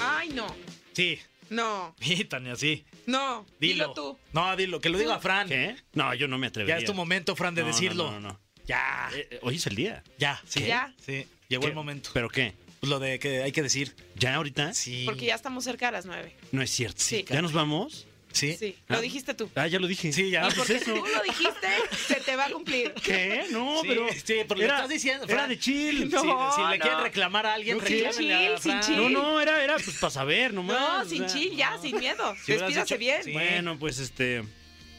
[0.00, 0.46] Ay, no,
[0.92, 1.18] Sí.
[1.48, 2.84] no, Sí, Tania, sí.
[3.06, 3.44] no.
[3.58, 3.74] Dilo.
[3.88, 4.18] Dilo tú.
[4.32, 4.80] No, dilo.
[4.80, 5.48] Que lo diga Fran.
[5.48, 5.74] ¿Qué?
[5.92, 6.76] No, yo no me atrevería.
[6.76, 8.10] Ya es tu momento, Fran, de No, no, decirlo.
[8.12, 8.40] No, no, no.
[8.70, 9.10] Ya.
[9.14, 10.02] Eh, eh, hoy es el día.
[10.18, 10.64] Ya, sí.
[10.66, 10.92] ¿Ya?
[11.04, 11.26] Sí.
[11.48, 11.68] Llegó ¿Qué?
[11.68, 12.10] el momento.
[12.14, 12.54] ¿Pero qué?
[12.80, 13.94] Pues lo de que hay que decir.
[14.16, 14.72] ¿Ya ahorita?
[14.74, 15.02] Sí.
[15.04, 16.34] Porque ya estamos cerca a las nueve.
[16.52, 17.02] No es cierto.
[17.02, 17.24] Sí.
[17.28, 18.06] ¿Ya nos vamos?
[18.32, 18.56] Sí.
[18.56, 19.50] Sí, lo dijiste tú.
[19.56, 20.12] Ah, ya lo dije.
[20.12, 20.44] Sí, ya.
[20.44, 20.94] Ah, y pues porque eso.
[20.94, 21.66] tú lo dijiste,
[22.06, 22.92] se te va a cumplir.
[23.04, 23.46] ¿Qué?
[23.50, 24.06] No, Sí, pero.
[24.24, 25.48] sí, porque le estás diciendo, Era Fran.
[25.48, 26.08] de chill.
[26.12, 26.20] No.
[26.22, 26.82] si, si le no.
[26.84, 28.96] quieren reclamar a alguien, No, reclámenle a chill, sin chill.
[28.96, 30.78] No, no, era, era pues para saber nomás.
[30.78, 31.38] No, o sin sea.
[31.38, 32.36] chill, ya, sin miedo.
[32.46, 33.24] Si Despídase bien.
[33.24, 33.32] sí.
[33.32, 34.44] Bueno, pues este.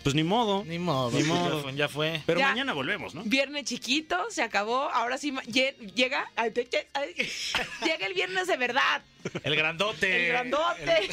[0.04, 0.64] Pues ni modo.
[0.66, 1.58] Ni modo, Ni modo.
[1.58, 1.76] Ya fue.
[1.76, 2.22] ya fue.
[2.26, 2.47] Pero Ya.
[2.49, 3.22] mañana volvemos, ¿no?
[3.24, 4.89] Viernes chiquito, se acabó.
[4.89, 6.30] Ahora sí ma- lle- llega.
[6.36, 7.14] ay, te- te- ay,
[7.86, 9.04] llega el viernes de verdad.
[9.43, 10.26] El grandote.
[10.26, 11.10] El grandote.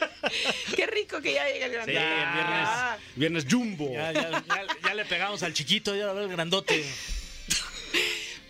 [0.76, 2.22] Qué rico que ya llega el Sí, grandote.
[2.22, 2.68] el viernes.
[3.16, 3.92] Viernes Jumbo.
[3.92, 6.84] Ya, ya, ya- ya le pegamos al chiquito, ya el grandote.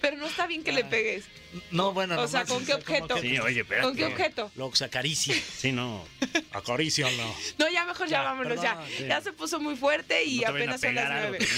[0.01, 1.24] Pero no está bien que le pegues.
[1.70, 3.16] No, bueno, O sea, ¿con qué objeto?
[3.16, 3.86] que- Sí, oye, espérate.
[3.86, 4.51] ¿Con qué objeto?
[4.57, 5.34] Lo se acaricia.
[5.59, 6.05] Sí, no.
[6.53, 7.34] Acarícialo.
[7.59, 8.78] No, ya mejor ya, Ya, vámonos, ya.
[8.80, 11.12] perdón, Ya se puso muy fuerte y No te vayan a apenas son las pegar
[11.24, 11.48] algo, nueve.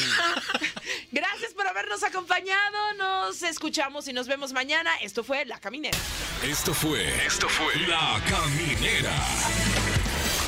[1.12, 2.95] Gracias por habernos acompañado.
[2.99, 4.90] Nos escuchamos y nos vemos mañana.
[5.03, 5.97] Esto fue La Caminera.
[6.43, 7.07] Esto fue.
[7.26, 7.76] Esto fue.
[7.86, 9.12] La Caminera.